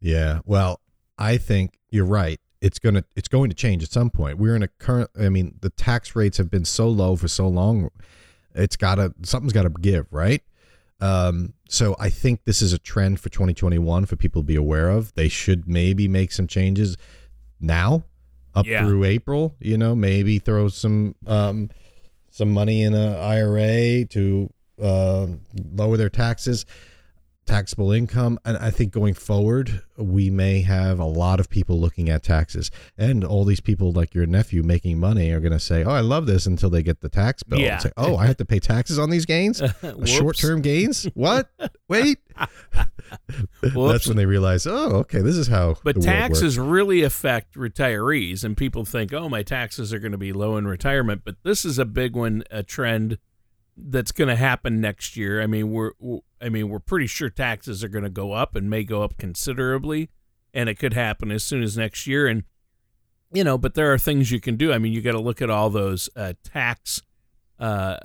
Yeah. 0.00 0.40
Well, 0.44 0.80
I 1.18 1.38
think 1.38 1.78
you're 1.90 2.04
right. 2.04 2.38
It's 2.60 2.78
gonna 2.78 3.04
it's 3.16 3.26
going 3.28 3.50
to 3.50 3.56
change 3.56 3.82
at 3.82 3.90
some 3.90 4.10
point. 4.10 4.38
We're 4.38 4.54
in 4.54 4.62
a 4.62 4.68
current. 4.68 5.10
I 5.18 5.28
mean, 5.28 5.56
the 5.60 5.70
tax 5.70 6.14
rates 6.14 6.38
have 6.38 6.50
been 6.50 6.64
so 6.64 6.88
low 6.88 7.16
for 7.16 7.26
so 7.26 7.48
long. 7.48 7.90
It's 8.54 8.76
gotta 8.76 9.12
something's 9.24 9.52
got 9.52 9.62
to 9.64 9.70
give, 9.70 10.06
right? 10.12 10.42
Um, 11.00 11.54
so 11.68 11.96
I 11.98 12.10
think 12.10 12.44
this 12.44 12.62
is 12.62 12.72
a 12.72 12.78
trend 12.78 13.18
for 13.20 13.28
2021 13.28 14.06
for 14.06 14.16
people 14.16 14.42
to 14.42 14.46
be 14.46 14.56
aware 14.56 14.88
of. 14.88 15.14
They 15.14 15.28
should 15.28 15.68
maybe 15.68 16.06
make 16.08 16.30
some 16.32 16.46
changes 16.48 16.96
now, 17.60 18.04
up 18.54 18.66
Yeah. 18.66 18.84
through 18.86 19.04
April. 19.04 19.54
You 19.60 19.78
know, 19.78 19.94
maybe 19.94 20.38
throw 20.38 20.68
some 20.68 21.14
um, 21.26 21.70
some 22.30 22.50
money 22.50 22.82
in 22.82 22.94
a 22.94 23.18
IRA 23.18 24.04
to 24.06 24.50
uh, 24.82 25.26
lower 25.72 25.96
their 25.96 26.08
taxes, 26.10 26.64
taxable 27.46 27.90
income, 27.92 28.38
and 28.44 28.56
I 28.58 28.70
think 28.70 28.92
going 28.92 29.14
forward 29.14 29.82
we 29.96 30.28
may 30.30 30.60
have 30.60 31.00
a 31.00 31.04
lot 31.04 31.40
of 31.40 31.48
people 31.48 31.80
looking 31.80 32.08
at 32.10 32.22
taxes, 32.22 32.70
and 32.96 33.24
all 33.24 33.44
these 33.44 33.60
people 33.60 33.90
like 33.90 34.14
your 34.14 34.26
nephew 34.26 34.62
making 34.62 35.00
money 35.00 35.30
are 35.32 35.40
going 35.40 35.52
to 35.52 35.58
say, 35.58 35.82
"Oh, 35.82 35.90
I 35.90 36.00
love 36.00 36.26
this," 36.26 36.46
until 36.46 36.70
they 36.70 36.82
get 36.82 37.00
the 37.00 37.08
tax 37.08 37.42
bill. 37.42 37.58
Yeah. 37.58 37.78
say, 37.78 37.90
"Oh, 37.96 38.16
I 38.16 38.26
have 38.26 38.36
to 38.36 38.44
pay 38.44 38.58
taxes 38.60 38.98
on 38.98 39.10
these 39.10 39.24
gains." 39.26 39.60
Whoops. 39.82 40.10
short-term 40.10 40.60
gains 40.60 41.04
what 41.14 41.48
wait 41.88 42.18
that's 43.62 44.06
when 44.06 44.16
they 44.16 44.26
realize 44.26 44.66
oh 44.66 44.96
okay 44.96 45.20
this 45.20 45.36
is 45.36 45.48
how 45.48 45.74
But 45.82 45.96
taxes 46.02 46.58
really 46.58 47.02
affect 47.02 47.54
retirees, 47.54 48.44
and 48.44 48.56
people 48.56 48.84
think, 48.84 49.12
oh, 49.12 49.28
my 49.28 49.42
taxes 49.42 49.92
are 49.92 49.98
going 49.98 50.12
to 50.12 50.18
be 50.18 50.32
low 50.32 50.56
in 50.56 50.66
retirement. 50.66 51.22
But 51.24 51.36
this 51.42 51.64
is 51.64 51.78
a 51.78 51.84
big 51.84 52.14
one, 52.14 52.44
a 52.50 52.62
trend 52.62 53.18
that's 53.76 54.12
going 54.12 54.28
to 54.28 54.36
happen 54.36 54.80
next 54.80 55.16
year. 55.16 55.40
I 55.40 55.46
mean, 55.46 55.70
we're, 55.70 55.92
I 56.40 56.48
mean, 56.48 56.68
we're 56.68 56.78
pretty 56.78 57.06
sure 57.06 57.30
taxes 57.30 57.84
are 57.84 57.88
going 57.88 58.04
to 58.04 58.10
go 58.10 58.32
up 58.32 58.56
and 58.56 58.68
may 58.68 58.84
go 58.84 59.02
up 59.02 59.16
considerably, 59.18 60.10
and 60.52 60.68
it 60.68 60.78
could 60.78 60.94
happen 60.94 61.30
as 61.30 61.44
soon 61.44 61.62
as 61.62 61.76
next 61.76 62.06
year. 62.06 62.26
And 62.26 62.44
you 63.32 63.44
know, 63.44 63.58
but 63.58 63.74
there 63.74 63.92
are 63.92 63.98
things 63.98 64.30
you 64.30 64.40
can 64.40 64.56
do. 64.56 64.72
I 64.72 64.78
mean, 64.78 64.92
you 64.92 65.02
got 65.02 65.12
to 65.12 65.20
look 65.20 65.42
at 65.42 65.50
all 65.50 65.70
those 65.70 66.08
uh, 66.16 66.32
tax, 66.42 67.02
uh, 67.58 67.98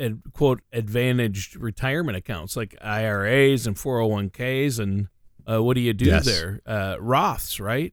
and 0.00 0.20
quote 0.32 0.60
advantaged 0.72 1.54
retirement 1.56 2.16
accounts 2.16 2.56
like 2.56 2.74
IRAs 2.82 3.66
and 3.66 3.76
401ks 3.76 4.78
and 4.80 5.08
uh, 5.46 5.62
what 5.62 5.74
do 5.74 5.80
you 5.80 5.92
do 5.92 6.06
Yes. 6.06 6.24
there? 6.26 6.60
Uh, 6.66 6.96
Roths, 6.96 7.60
right? 7.60 7.92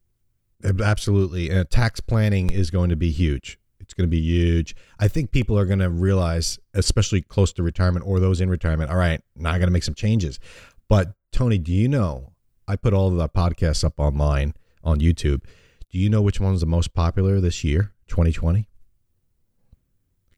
absolutely 0.82 1.50
and 1.52 1.70
tax 1.70 2.00
planning 2.00 2.50
is 2.50 2.72
going 2.72 2.90
to 2.90 2.96
be 2.96 3.12
huge 3.12 3.60
it's 3.80 3.94
going 3.94 4.08
to 4.10 4.12
be 4.12 4.20
huge 4.20 4.76
i 5.00 5.08
think 5.08 5.30
people 5.32 5.58
are 5.58 5.68
going 5.68 5.78
to 5.78 5.88
realize 5.90 6.58
especially 6.74 7.22
close 7.22 7.54
to 7.54 7.62
retirement 7.62 8.04
or 8.08 8.20
those 8.20 8.42
in 8.42 8.50
retirement 8.50 8.90
all 8.90 8.98
right 8.98 9.22
now 9.36 9.52
i 9.52 9.60
got 9.60 9.66
to 9.66 9.72
make 9.72 9.84
some 9.84 9.94
changes 9.94 10.40
but 10.88 11.14
tony 11.32 11.60
do 11.60 11.72
you 11.72 11.88
know 11.88 12.34
i 12.68 12.76
put 12.76 12.92
all 12.92 13.08
of 13.08 13.16
the 13.18 13.30
podcasts 13.30 13.84
up 13.84 14.00
online 14.00 14.56
on 14.84 15.00
youtube 15.00 15.44
do 15.92 16.00
you 16.00 16.10
know 16.10 16.24
which 16.24 16.40
one's 16.40 16.60
the 16.62 16.66
most 16.66 16.92
popular 16.96 17.40
this 17.40 17.64
year 17.64 17.94
2020 18.08 18.68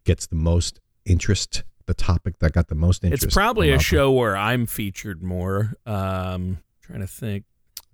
gets 0.03 0.27
the 0.27 0.35
most 0.35 0.81
interest 1.05 1.63
the 1.85 1.93
topic 1.95 2.37
that 2.39 2.53
got 2.53 2.67
the 2.67 2.75
most 2.75 3.03
interest 3.03 3.23
It's 3.23 3.33
probably 3.33 3.71
a 3.71 3.79
show 3.79 4.11
where 4.11 4.37
I'm 4.37 4.67
featured 4.67 5.23
more. 5.23 5.73
Um, 5.87 6.59
trying 6.81 7.01
to 7.01 7.07
think. 7.07 7.45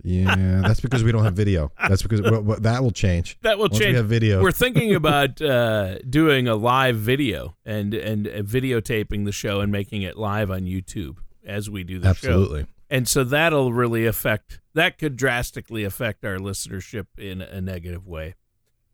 Yeah, 0.04 0.36
that's 0.64 0.82
because 0.82 1.04
we 1.04 1.14
don't 1.14 1.24
have 1.24 1.34
video. 1.34 1.72
That's 1.88 2.04
because 2.04 2.22
well, 2.22 2.58
that 2.60 2.84
will 2.84 2.92
change. 2.92 3.38
That 3.44 3.58
will 3.58 3.70
Once 3.70 3.80
change. 3.80 3.92
we 3.92 3.96
have 3.96 4.08
video. 4.08 4.42
We're 4.42 4.52
thinking 4.52 4.94
about 5.02 5.42
uh, 5.42 6.00
doing 6.00 6.48
a 6.48 6.56
live 6.56 6.98
video 6.98 7.56
and 7.66 7.94
and 7.94 8.28
uh, 8.28 8.32
videotaping 8.42 9.26
the 9.26 9.32
show 9.32 9.62
and 9.62 9.72
making 9.72 10.02
it 10.02 10.18
live 10.18 10.52
on 10.52 10.62
YouTube 10.62 11.18
as 11.46 11.70
we 11.70 11.84
do 11.84 12.00
the 12.00 12.08
show. 12.14 12.30
Absolutely. 12.30 12.66
And 12.90 13.08
so 13.08 13.24
that'll 13.24 13.74
really 13.74 14.06
affect. 14.06 14.60
That 14.74 14.98
could 14.98 15.16
drastically 15.16 15.86
affect 15.86 16.26
our 16.26 16.38
listenership 16.38 17.08
in 17.18 17.42
a 17.42 17.62
negative 17.62 18.06
way. 18.06 18.36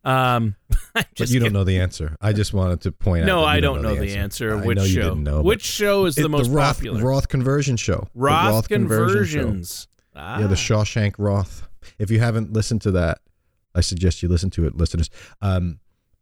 Um, 0.04 0.56
But 0.94 1.30
you 1.30 1.40
don't 1.40 1.54
know 1.54 1.64
the 1.64 1.80
answer. 1.80 2.18
I 2.22 2.34
just 2.34 2.54
wanted 2.54 2.82
to 2.82 2.92
point 2.92 3.24
out. 3.24 3.28
No, 3.28 3.36
that 3.42 3.44
you 3.44 3.48
I 3.50 3.60
don't 3.60 3.82
know 3.82 3.96
the 3.96 4.16
answer. 4.18 4.58
I 4.58 4.66
Which 4.66 4.78
know 4.78 4.84
you 4.84 4.94
show? 4.96 5.10
didn't 5.10 5.24
know, 5.24 5.42
Which 5.42 5.64
show 5.64 6.06
is 6.06 6.16
the 6.16 6.26
it- 6.26 6.30
most 6.30 6.50
Roth, 6.50 6.78
popular? 6.78 7.04
Roth 7.04 7.28
conversion 7.30 7.78
show. 7.78 8.08
The 8.14 8.20
Roth, 8.22 8.68
conversion 8.68 9.26
show. 9.26 9.40
conversions. 9.44 9.88
Ah. 10.16 10.40
Yeah, 10.40 10.48
the 10.48 10.56
Shawshank 10.56 11.16
Roth. 11.18 11.68
If 12.00 12.12
you 12.12 12.20
haven't 12.20 12.52
listened 12.54 12.82
to 12.82 12.92
that, 12.92 13.20
I 13.74 13.82
suggest 13.82 14.22
you 14.22 14.28
listen 14.30 14.50
to 14.52 14.66
it, 14.66 14.76
listeners. 14.76 15.10
Um, 15.42 15.80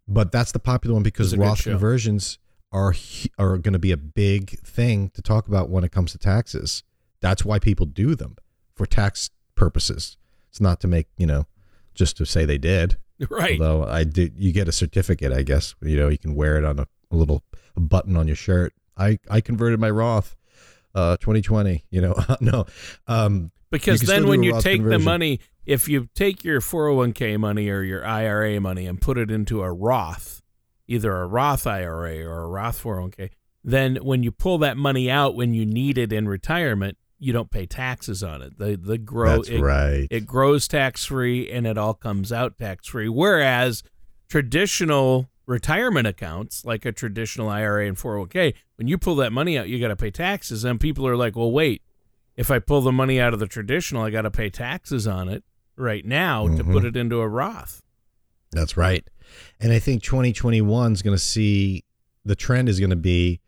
but 0.08 0.32
that's 0.32 0.52
the 0.52 0.60
popular 0.60 0.94
one 0.94 1.04
because 1.04 1.28
It's 1.28 1.34
a 1.34 1.38
good 1.38 1.44
Roth 1.44 1.64
conversions 1.64 2.38
are 2.72 2.94
are 3.40 3.58
going 3.58 3.74
to 3.74 3.80
be 3.80 3.92
a 3.92 3.98
big 3.98 4.60
thing 4.60 5.10
to 5.16 5.22
talk 5.24 5.48
about 5.48 5.70
when 5.70 5.84
it 5.84 5.92
comes 5.92 6.12
to 6.12 6.18
taxes. 6.20 6.84
That's 7.22 7.44
why 7.44 7.58
people 7.60 7.86
do 7.88 8.14
them 8.14 8.36
for 8.76 8.86
tax 8.86 9.32
purposes. 9.56 10.18
It's 10.50 10.62
not 10.62 10.80
to 10.82 10.88
make 10.88 11.08
you 11.18 11.26
know, 11.26 11.48
just 11.96 12.18
to 12.18 12.26
say 12.26 12.46
they 12.46 12.58
did. 12.60 12.98
right. 13.30 13.60
Although 13.60 13.86
I 13.86 14.04
did, 14.04 14.34
you 14.38 14.52
get 14.52 14.68
a 14.68 14.72
certificate, 14.72 15.32
I 15.34 15.44
guess. 15.44 15.76
You 15.82 15.98
know, 15.98 16.08
you 16.08 16.18
can 16.18 16.36
wear 16.36 16.58
it 16.58 16.66
on 16.66 16.80
a, 16.80 16.88
a 17.12 17.16
little 17.16 17.44
a 17.76 17.80
button 17.80 18.16
on 18.16 18.28
your 18.28 18.36
shirt. 18.36 18.74
I 18.98 19.20
I 19.30 19.42
converted 19.42 19.80
my 19.80 19.90
Roth, 19.90 20.36
uh, 20.96 21.18
2020. 21.18 21.86
You 21.90 22.02
know, 22.02 22.16
no, 22.42 22.66
um, 23.08 23.52
Because 23.72 24.02
then 24.02 24.28
when 24.28 24.44
you 24.44 24.54
Roth 24.54 24.64
take 24.64 24.84
the 24.84 25.00
money, 25.00 25.40
if 25.66 25.88
you 25.88 26.10
take 26.16 26.44
your 26.44 26.62
401k 26.62 27.38
money 27.38 27.70
or 27.70 27.82
your 27.84 28.06
IRA 28.06 28.60
money 28.60 28.86
and 28.86 29.00
put 29.02 29.18
it 29.18 29.30
into 29.30 29.62
a 29.62 29.72
Roth, 29.72 30.42
either 30.88 31.16
a 31.16 31.28
Roth 31.28 31.68
IRA 31.68 32.24
or 32.26 32.44
a 32.44 32.48
Roth 32.48 32.82
401k, 32.82 33.30
then 33.64 33.98
when 33.98 34.24
you 34.24 34.32
pull 34.32 34.58
that 34.60 34.78
money 34.78 35.12
out 35.12 35.36
when 35.36 35.54
you 35.54 35.66
need 35.66 35.98
it 35.98 36.14
in 36.14 36.28
retirement, 36.28 36.98
you 37.20 37.34
don't 37.34 37.52
pay 37.52 37.66
taxes 37.66 38.24
on 38.24 38.42
it. 38.42 38.58
The 38.58 38.78
the 38.82 38.98
grow 38.98 39.38
that's 39.38 39.50
it, 39.50 39.60
right. 39.62 40.08
it 40.10 40.26
grows 40.26 40.68
tax 40.68 41.06
free 41.06 41.52
and 41.52 41.68
it 41.68 41.78
all 41.78 41.94
comes 41.94 42.32
out 42.32 42.58
tax 42.58 42.88
free. 42.88 43.10
Whereas 43.10 43.84
traditional 44.30 45.30
retirement 45.46 46.08
accounts, 46.08 46.64
like 46.64 46.86
a 46.86 46.92
traditional 46.92 47.50
IRA 47.50 47.88
and 47.88 47.98
401k, 47.98 48.54
when 48.78 48.88
you 48.88 48.98
pull 48.98 49.16
that 49.16 49.34
money 49.34 49.58
out, 49.58 49.68
you 49.68 49.80
got 49.80 49.90
to 49.90 49.96
pay 49.96 50.12
taxes. 50.12 50.64
And 50.64 50.80
people 50.80 51.06
are 51.08 51.18
like, 51.18 51.36
well, 51.36 51.52
wait, 51.52 51.82
if 52.38 52.50
I 52.52 52.60
pull 52.60 52.82
the 52.82 52.92
money 52.92 53.20
out 53.20 53.34
of 53.34 53.40
the 53.40 53.48
traditional, 53.48 54.04
I 54.04 54.12
got 54.12 54.22
to 54.22 54.32
pay 54.32 54.50
taxes 54.50 55.08
on 55.08 55.28
it 55.28 55.44
right 55.76 56.06
now 56.06 56.48
to 56.48 56.64
Mhm. 56.64 56.72
put 56.72 56.86
it 56.86 56.96
into 56.96 57.20
a 57.20 57.28
Roth. 57.28 57.82
That's 58.52 58.78
right. 58.78 59.06
And 59.60 59.74
I 59.74 59.80
think 59.80 60.04
2021 60.04 60.94
is 60.94 61.02
going 61.02 61.16
to 61.16 61.22
see 61.24 61.84
the 62.24 62.36
trend 62.36 62.70
is 62.70 62.80
going 62.80 62.90
to 62.92 62.96
be, 62.96 63.42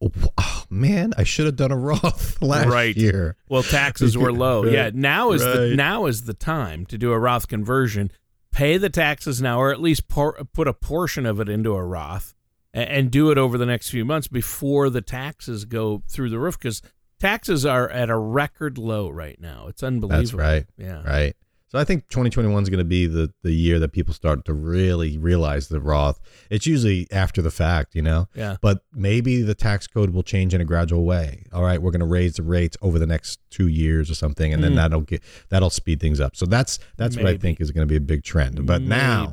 oh, 0.00 0.64
man, 0.70 1.12
I 1.16 1.24
should 1.24 1.46
have 1.46 1.56
done 1.56 1.70
a 1.72 1.76
Roth 1.78 2.40
last 2.42 2.68
Right. 2.68 2.96
year. 2.96 3.36
Well, 3.48 3.62
taxes 3.62 4.16
were 4.16 4.32
low. 4.46 4.62
Right. 4.64 4.72
Yeah, 4.72 4.90
now 4.94 5.32
is 5.32 5.42
the 5.42 5.74
now 5.76 6.06
is 6.06 6.24
the 6.24 6.34
time 6.34 6.86
to 6.86 6.98
do 6.98 7.12
a 7.12 7.18
Roth 7.18 7.48
conversion. 7.48 8.10
Pay 8.52 8.76
the 8.78 8.90
taxes 8.90 9.42
now, 9.42 9.60
or 9.60 9.70
at 9.72 9.80
least 9.80 10.08
por- 10.08 10.38
put 10.52 10.66
a 10.68 10.72
portion 10.72 11.26
of 11.26 11.38
it 11.40 11.48
into 11.48 11.74
a 11.74 11.84
Roth, 11.84 12.34
and, 12.72 12.88
and 12.88 13.10
do 13.10 13.30
it 13.30 13.38
over 13.38 13.58
the 13.58 13.66
next 13.66 13.90
few 13.90 14.04
months 14.04 14.26
before 14.28 14.88
the 14.90 15.02
taxes 15.02 15.64
go 15.64 16.02
through 16.08 16.30
the 16.30 16.38
roof. 16.38 16.58
Because 16.58 16.80
taxes 17.20 17.66
are 17.66 17.88
at 17.90 18.08
a 18.10 18.16
record 18.16 18.78
low 18.78 19.08
right 19.10 19.38
now. 19.40 19.66
It's 19.68 19.82
unbelievable. 19.82 20.18
That's 20.22 20.34
right. 20.34 20.66
Yeah. 20.78 21.02
Right. 21.02 21.36
So 21.70 21.78
I 21.78 21.84
think 21.84 22.08
2021 22.08 22.62
is 22.62 22.70
going 22.70 22.78
to 22.78 22.84
be 22.84 23.06
the, 23.06 23.30
the 23.42 23.52
year 23.52 23.78
that 23.78 23.92
people 23.92 24.14
start 24.14 24.46
to 24.46 24.54
really 24.54 25.18
realize 25.18 25.68
the 25.68 25.80
Roth. 25.80 26.18
It's 26.48 26.66
usually 26.66 27.06
after 27.12 27.42
the 27.42 27.50
fact, 27.50 27.94
you 27.94 28.00
know, 28.00 28.26
Yeah. 28.34 28.56
but 28.62 28.84
maybe 28.94 29.42
the 29.42 29.54
tax 29.54 29.86
code 29.86 30.10
will 30.10 30.22
change 30.22 30.54
in 30.54 30.62
a 30.62 30.64
gradual 30.64 31.04
way. 31.04 31.44
All 31.52 31.62
right, 31.62 31.80
we're 31.82 31.90
going 31.90 32.00
to 32.00 32.06
raise 32.06 32.36
the 32.36 32.42
rates 32.42 32.78
over 32.80 32.98
the 32.98 33.06
next 33.06 33.38
two 33.50 33.68
years 33.68 34.10
or 34.10 34.14
something, 34.14 34.52
and 34.52 34.64
then 34.64 34.72
Mm. 34.72 34.76
that'll 34.76 35.00
get 35.02 35.22
that'll 35.50 35.68
speed 35.68 36.00
things 36.00 36.20
up. 36.20 36.36
So 36.36 36.46
that's 36.46 36.78
that's 36.96 37.16
what 37.16 37.26
I 37.26 37.36
think 37.36 37.60
is 37.60 37.70
going 37.70 37.86
to 37.86 37.90
be 37.90 37.96
a 37.96 38.00
big 38.00 38.24
trend. 38.24 38.64
But 38.66 38.80
now 38.80 39.30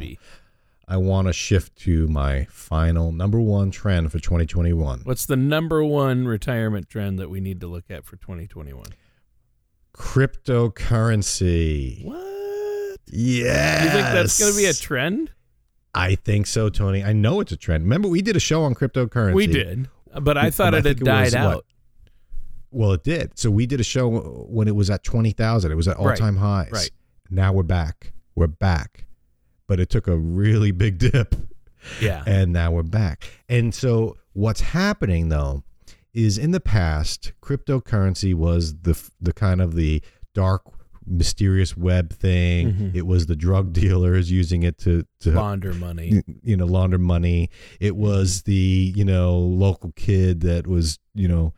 I 0.87 0.97
want 0.97 1.27
to 1.27 1.33
shift 1.33 1.77
to 1.83 2.07
my 2.09 2.45
final 2.51 3.11
number 3.11 3.39
one 3.39 3.71
trend 3.71 4.11
for 4.11 4.19
2021. 4.19 4.99
What's 5.03 5.25
the 5.25 5.35
number 5.37 5.83
one 5.83 6.27
retirement 6.27 6.89
trend 6.89 7.17
that 7.17 7.29
we 7.29 7.39
need 7.39 7.59
to 7.61 7.67
look 7.67 7.85
at 7.89 8.05
for 8.05 8.17
2021? 8.17 8.83
Cryptocurrency. 9.95 12.05
What? 12.05 12.97
Yes. 13.07 13.83
You 13.83 13.89
think 13.89 14.07
that's 14.07 14.39
going 14.39 14.51
to 14.51 14.57
be 14.57 14.65
a 14.65 14.73
trend? 14.73 15.31
I 15.93 16.15
think 16.15 16.47
so, 16.47 16.69
Tony. 16.69 17.03
I 17.03 17.13
know 17.13 17.39
it's 17.39 17.53
a 17.53 17.57
trend. 17.57 17.83
Remember, 17.83 18.09
we 18.09 18.21
did 18.21 18.35
a 18.35 18.39
show 18.39 18.63
on 18.63 18.75
cryptocurrency. 18.75 19.33
We 19.33 19.47
did, 19.47 19.87
but 20.21 20.37
I 20.37 20.49
thought 20.49 20.73
I 20.73 20.79
it 20.79 20.85
had 20.85 20.97
think 20.97 21.07
it 21.07 21.11
was, 21.11 21.31
died 21.31 21.45
what, 21.45 21.55
out. 21.55 21.65
Well, 22.71 22.91
it 22.91 23.03
did. 23.03 23.39
So 23.39 23.49
we 23.49 23.65
did 23.65 23.79
a 23.79 23.85
show 23.85 24.09
when 24.49 24.67
it 24.67 24.75
was 24.75 24.89
at 24.89 25.03
20,000. 25.03 25.71
It 25.71 25.75
was 25.75 25.87
at 25.87 25.95
all 25.95 26.13
time 26.13 26.35
highs. 26.35 26.71
Right. 26.71 26.91
Now 27.29 27.53
we're 27.53 27.63
back. 27.63 28.11
We're 28.35 28.47
back. 28.47 29.05
But 29.67 29.79
it 29.79 29.89
took 29.89 30.07
a 30.07 30.17
really 30.17 30.71
big 30.71 30.97
dip. 30.97 31.35
Yeah. 32.01 32.23
and 32.25 32.51
now 32.51 32.71
we're 32.71 32.83
back. 32.83 33.29
And 33.47 33.73
so 33.73 34.17
what's 34.33 34.61
happening 34.61 35.29
though 35.29 35.63
is 36.15 36.37
in 36.37 36.51
the 36.51 36.59
past, 36.59 37.33
cryptocurrency 37.41 38.33
was 38.33 38.75
the 38.81 38.99
the 39.21 39.33
kind 39.33 39.61
of 39.61 39.75
the 39.75 40.01
dark 40.33 40.63
mysterious 41.07 41.77
web 41.77 42.11
thing. 42.13 42.73
Mhm. 42.73 42.95
It 42.95 43.05
was 43.05 43.27
the 43.27 43.35
drug 43.35 43.73
dealers 43.81 44.31
using 44.31 44.63
it 44.63 44.77
to 44.79 45.05
to 45.19 45.31
Launder 45.31 45.73
money. 45.73 46.23
you 46.41 46.57
know 46.57 46.65
launder 46.65 46.97
money. 46.97 47.49
It 47.79 47.95
was 47.95 48.41
the 48.43 48.93
you 48.95 49.05
know 49.05 49.37
local 49.37 49.91
kid 49.95 50.39
that 50.41 50.65
was 50.65 50.97
you 51.13 51.27
know 51.27 51.53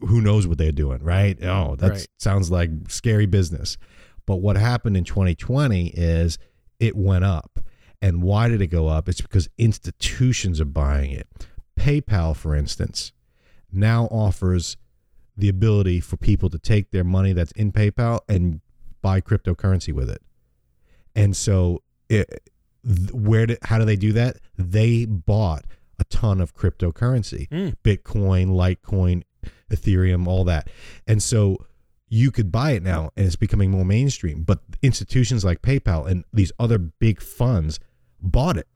who 0.00 0.20
knows 0.20 0.46
what 0.46 0.58
they're 0.58 0.72
doing, 0.72 1.02
right? 1.02 1.38
Oh, 1.42 1.76
that 1.76 1.90
Right. 1.90 2.06
sounds 2.18 2.50
like 2.50 2.70
scary 2.88 3.26
business. 3.26 3.78
But 4.26 4.36
what 4.36 4.56
happened 4.56 4.96
in 4.96 5.04
2020 5.04 5.88
is 5.88 6.38
it 6.80 6.96
went 6.96 7.24
up. 7.24 7.60
And 8.02 8.22
why 8.22 8.48
did 8.48 8.60
it 8.60 8.66
go 8.66 8.88
up? 8.88 9.08
It's 9.08 9.22
because 9.22 9.48
institutions 9.56 10.60
are 10.60 10.66
buying 10.66 11.12
it. 11.12 11.26
PayPal, 11.80 12.36
for 12.36 12.54
instance, 12.54 13.12
now 13.72 14.06
offers 14.06 14.76
the 15.36 15.48
ability 15.48 16.00
for 16.00 16.16
people 16.16 16.48
to 16.50 16.58
take 16.58 16.90
their 16.90 17.04
money 17.04 17.32
that's 17.32 17.52
in 17.52 17.72
PayPal 17.72 18.20
and 18.28 18.60
buy 19.02 19.20
cryptocurrency 19.20 19.92
with 19.92 20.08
it. 20.10 20.22
And 21.14 21.36
so, 21.36 21.82
it, 22.08 22.50
where 23.12 23.46
did 23.46 23.58
how 23.62 23.78
do 23.78 23.84
they 23.84 23.96
do 23.96 24.12
that? 24.12 24.38
They 24.56 25.04
bought 25.04 25.64
a 25.98 26.04
ton 26.04 26.40
of 26.40 26.54
cryptocurrency, 26.54 27.48
Mm. 27.48 27.74
Bitcoin, 27.82 28.48
Litecoin, 28.48 29.22
Ethereum, 29.70 30.26
all 30.26 30.44
that. 30.44 30.68
And 31.06 31.22
so 31.22 31.64
you 32.08 32.30
could 32.30 32.52
buy 32.52 32.72
it 32.72 32.82
now 32.82 33.10
and 33.16 33.26
it's 33.26 33.36
becoming 33.36 33.70
more 33.70 33.84
mainstream. 33.84 34.42
But 34.42 34.60
institutions 34.82 35.44
like 35.44 35.62
PayPal 35.62 36.06
and 36.06 36.24
these 36.32 36.52
other 36.58 36.78
big 36.78 37.20
funds 37.20 37.80
bought 38.20 38.56
it. 38.56 38.68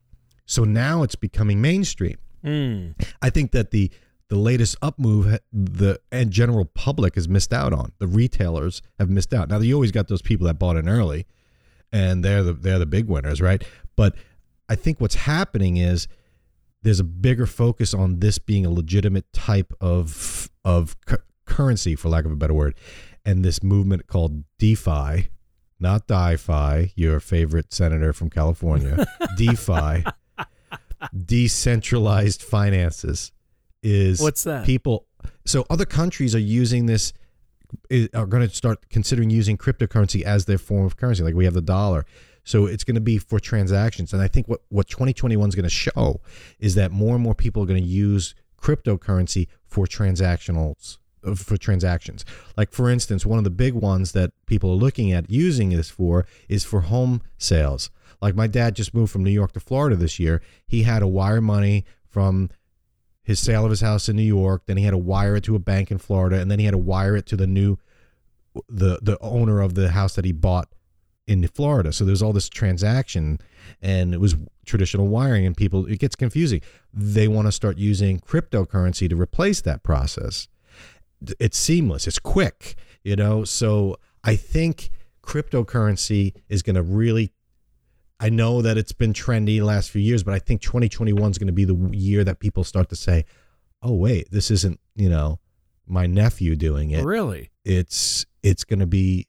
So 0.46 0.64
now 0.64 1.02
it's 1.02 1.14
becoming 1.14 1.60
mainstream. 1.60 2.16
Mm. 2.44 2.94
I 3.22 3.30
think 3.30 3.52
that 3.52 3.70
the 3.70 3.90
the 4.30 4.38
latest 4.38 4.76
up 4.80 4.98
move 4.98 5.38
the 5.52 6.00
and 6.10 6.30
general 6.30 6.64
public 6.64 7.16
has 7.16 7.28
missed 7.28 7.52
out 7.52 7.72
on. 7.72 7.92
The 7.98 8.06
retailers 8.06 8.80
have 8.98 9.10
missed 9.10 9.34
out. 9.34 9.48
Now 9.48 9.58
you 9.58 9.74
always 9.74 9.92
got 9.92 10.08
those 10.08 10.22
people 10.22 10.46
that 10.46 10.54
bought 10.54 10.76
in 10.76 10.88
early 10.88 11.26
and 11.92 12.24
they're 12.24 12.42
the 12.42 12.52
they're 12.52 12.78
the 12.78 12.86
big 12.86 13.06
winners, 13.06 13.40
right? 13.40 13.62
But 13.96 14.14
I 14.68 14.76
think 14.76 15.00
what's 15.00 15.16
happening 15.16 15.76
is 15.76 16.08
there's 16.82 17.00
a 17.00 17.04
bigger 17.04 17.46
focus 17.46 17.92
on 17.92 18.20
this 18.20 18.38
being 18.38 18.64
a 18.64 18.70
legitimate 18.70 19.30
type 19.32 19.72
of 19.80 20.50
of 20.64 20.96
cu- 21.06 21.16
currency, 21.44 21.96
for 21.96 22.08
lack 22.08 22.24
of 22.24 22.30
a 22.30 22.36
better 22.36 22.54
word, 22.54 22.74
and 23.24 23.44
this 23.44 23.62
movement 23.62 24.06
called 24.06 24.44
DeFi, 24.58 25.30
not 25.78 26.06
DiFi, 26.06 26.92
your 26.94 27.20
favorite 27.20 27.72
senator 27.72 28.12
from 28.12 28.30
California, 28.30 29.04
DeFi, 29.36 30.04
decentralized 31.26 32.42
finances, 32.42 33.32
is 33.82 34.20
What's 34.20 34.44
that? 34.44 34.64
people. 34.64 35.06
So 35.44 35.66
other 35.70 35.84
countries 35.84 36.34
are 36.34 36.40
using 36.40 36.86
this 36.86 37.12
are 38.14 38.26
going 38.26 38.48
to 38.48 38.54
start 38.54 38.88
considering 38.88 39.30
using 39.30 39.56
cryptocurrency 39.56 40.22
as 40.22 40.46
their 40.46 40.58
form 40.58 40.84
of 40.84 40.96
currency. 40.96 41.22
Like 41.22 41.34
we 41.34 41.44
have 41.44 41.54
the 41.54 41.60
dollar. 41.60 42.04
So 42.44 42.66
it's 42.66 42.84
going 42.84 42.96
to 42.96 43.00
be 43.00 43.18
for 43.18 43.38
transactions. 43.38 44.12
And 44.12 44.22
I 44.22 44.28
think 44.28 44.48
what, 44.48 44.60
what 44.70 44.88
2021 44.88 45.48
is 45.48 45.54
going 45.54 45.64
to 45.64 45.70
show 45.70 46.20
is 46.58 46.74
that 46.74 46.90
more 46.90 47.14
and 47.14 47.22
more 47.22 47.34
people 47.34 47.62
are 47.62 47.66
going 47.66 47.82
to 47.82 47.88
use 47.88 48.34
cryptocurrency 48.60 49.46
for 49.66 49.86
transactionals 49.86 50.98
uh, 51.24 51.34
for 51.34 51.56
transactions. 51.56 52.24
Like 52.56 52.72
for 52.72 52.90
instance, 52.90 53.24
one 53.24 53.38
of 53.38 53.44
the 53.44 53.50
big 53.50 53.74
ones 53.74 54.12
that 54.12 54.32
people 54.46 54.70
are 54.70 54.76
looking 54.76 55.12
at 55.12 55.30
using 55.30 55.70
this 55.70 55.90
for 55.90 56.26
is 56.48 56.64
for 56.64 56.82
home 56.82 57.22
sales. 57.38 57.90
Like 58.20 58.34
my 58.34 58.46
dad 58.46 58.74
just 58.74 58.94
moved 58.94 59.12
from 59.12 59.24
New 59.24 59.30
York 59.30 59.52
to 59.52 59.60
Florida 59.60 59.96
this 59.96 60.18
year. 60.18 60.42
He 60.66 60.82
had 60.82 61.00
to 61.00 61.06
wire 61.06 61.40
money 61.40 61.84
from 62.08 62.50
his 63.30 63.38
sale 63.38 63.64
of 63.64 63.70
his 63.70 63.80
house 63.80 64.08
in 64.08 64.16
New 64.16 64.22
York, 64.22 64.62
then 64.66 64.76
he 64.76 64.82
had 64.82 64.90
to 64.90 64.98
wire 64.98 65.36
it 65.36 65.44
to 65.44 65.54
a 65.54 65.60
bank 65.60 65.92
in 65.92 65.98
Florida, 65.98 66.40
and 66.40 66.50
then 66.50 66.58
he 66.58 66.64
had 66.64 66.72
to 66.72 66.78
wire 66.78 67.16
it 67.16 67.26
to 67.26 67.36
the 67.36 67.46
new 67.46 67.78
the 68.68 68.98
the 69.00 69.16
owner 69.20 69.60
of 69.60 69.74
the 69.74 69.92
house 69.92 70.16
that 70.16 70.24
he 70.24 70.32
bought 70.32 70.68
in 71.28 71.46
Florida. 71.46 71.92
So 71.92 72.04
there's 72.04 72.22
all 72.22 72.32
this 72.32 72.48
transaction 72.48 73.38
and 73.80 74.12
it 74.12 74.18
was 74.18 74.34
traditional 74.66 75.06
wiring 75.06 75.46
and 75.46 75.56
people 75.56 75.86
it 75.86 76.00
gets 76.00 76.16
confusing. 76.16 76.60
They 76.92 77.28
want 77.28 77.46
to 77.46 77.52
start 77.52 77.78
using 77.78 78.18
cryptocurrency 78.18 79.08
to 79.08 79.14
replace 79.14 79.60
that 79.60 79.84
process. 79.84 80.48
It's 81.38 81.56
seamless, 81.56 82.08
it's 82.08 82.18
quick, 82.18 82.74
you 83.04 83.14
know. 83.14 83.44
So 83.44 83.96
I 84.24 84.34
think 84.34 84.90
cryptocurrency 85.22 86.34
is 86.48 86.62
going 86.62 86.74
to 86.74 86.82
really 86.82 87.30
I 88.20 88.28
know 88.28 88.60
that 88.60 88.76
it's 88.76 88.92
been 88.92 89.14
trendy 89.14 89.58
the 89.58 89.62
last 89.62 89.90
few 89.90 90.02
years, 90.02 90.22
but 90.22 90.34
I 90.34 90.38
think 90.38 90.60
2021 90.60 91.30
is 91.30 91.38
going 91.38 91.46
to 91.46 91.52
be 91.52 91.64
the 91.64 91.74
year 91.92 92.22
that 92.22 92.38
people 92.38 92.64
start 92.64 92.90
to 92.90 92.96
say, 92.96 93.24
"Oh 93.82 93.94
wait, 93.94 94.30
this 94.30 94.50
isn't, 94.50 94.78
you 94.94 95.08
know, 95.08 95.38
my 95.86 96.06
nephew 96.06 96.54
doing 96.54 96.90
it. 96.90 97.02
Really? 97.02 97.50
It's 97.64 98.26
it's 98.42 98.64
going 98.64 98.80
to 98.80 98.86
be 98.86 99.26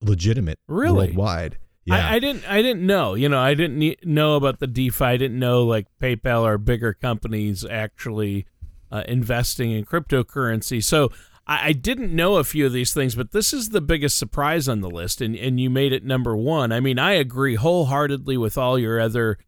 legitimate 0.00 0.58
Really? 0.68 1.08
worldwide." 1.08 1.58
Yeah. 1.84 2.08
I, 2.08 2.14
I 2.14 2.18
didn't. 2.18 2.48
I 2.48 2.62
didn't 2.62 2.86
know. 2.86 3.14
You 3.14 3.28
know, 3.28 3.38
I 3.38 3.54
didn't 3.54 4.04
know 4.04 4.36
about 4.36 4.60
the 4.60 4.66
DeFi. 4.66 5.04
I 5.04 5.16
didn't 5.16 5.38
know 5.38 5.64
like 5.64 5.86
PayPal 6.00 6.42
or 6.42 6.58
bigger 6.58 6.92
companies 6.92 7.64
actually 7.64 8.46
uh, 8.90 9.02
investing 9.08 9.72
in 9.72 9.84
cryptocurrency. 9.84 10.82
So 10.82 11.10
I, 11.46 11.68
I 11.68 11.72
didn't 11.72 12.14
know 12.14 12.36
a 12.36 12.44
few 12.44 12.66
of 12.66 12.72
these 12.72 12.92
things, 12.94 13.14
but 13.14 13.32
this 13.32 13.52
is 13.52 13.68
the 13.70 13.80
biggest 13.80 14.18
surprise 14.18 14.68
on 14.68 14.80
the 14.80 14.90
list, 14.90 15.20
and 15.20 15.34
and 15.36 15.58
you 15.60 15.70
made 15.70 15.92
it 15.92 16.04
number 16.04 16.36
one. 16.36 16.72
I 16.72 16.80
mean, 16.80 16.98
I 16.98 17.12
agree 17.12 17.54
wholeheartedly 17.56 18.36
with 18.36 18.56
all 18.58 18.78
your 18.78 19.00
other. 19.00 19.38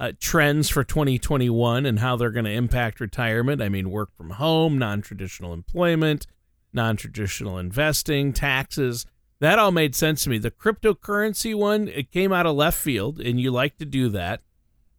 Uh, 0.00 0.12
trends 0.20 0.68
for 0.68 0.84
2021 0.84 1.84
and 1.84 1.98
how 1.98 2.14
they're 2.14 2.30
going 2.30 2.44
to 2.44 2.52
impact 2.52 3.00
retirement. 3.00 3.60
I 3.60 3.68
mean, 3.68 3.90
work 3.90 4.10
from 4.16 4.30
home, 4.30 4.78
non 4.78 5.02
traditional 5.02 5.52
employment, 5.52 6.24
non 6.72 6.96
traditional 6.96 7.58
investing, 7.58 8.32
taxes. 8.32 9.06
That 9.40 9.58
all 9.58 9.72
made 9.72 9.96
sense 9.96 10.22
to 10.22 10.30
me. 10.30 10.38
The 10.38 10.52
cryptocurrency 10.52 11.52
one, 11.52 11.88
it 11.88 12.12
came 12.12 12.32
out 12.32 12.46
of 12.46 12.54
left 12.54 12.78
field, 12.78 13.18
and 13.18 13.40
you 13.40 13.50
like 13.50 13.76
to 13.78 13.84
do 13.84 14.08
that. 14.10 14.42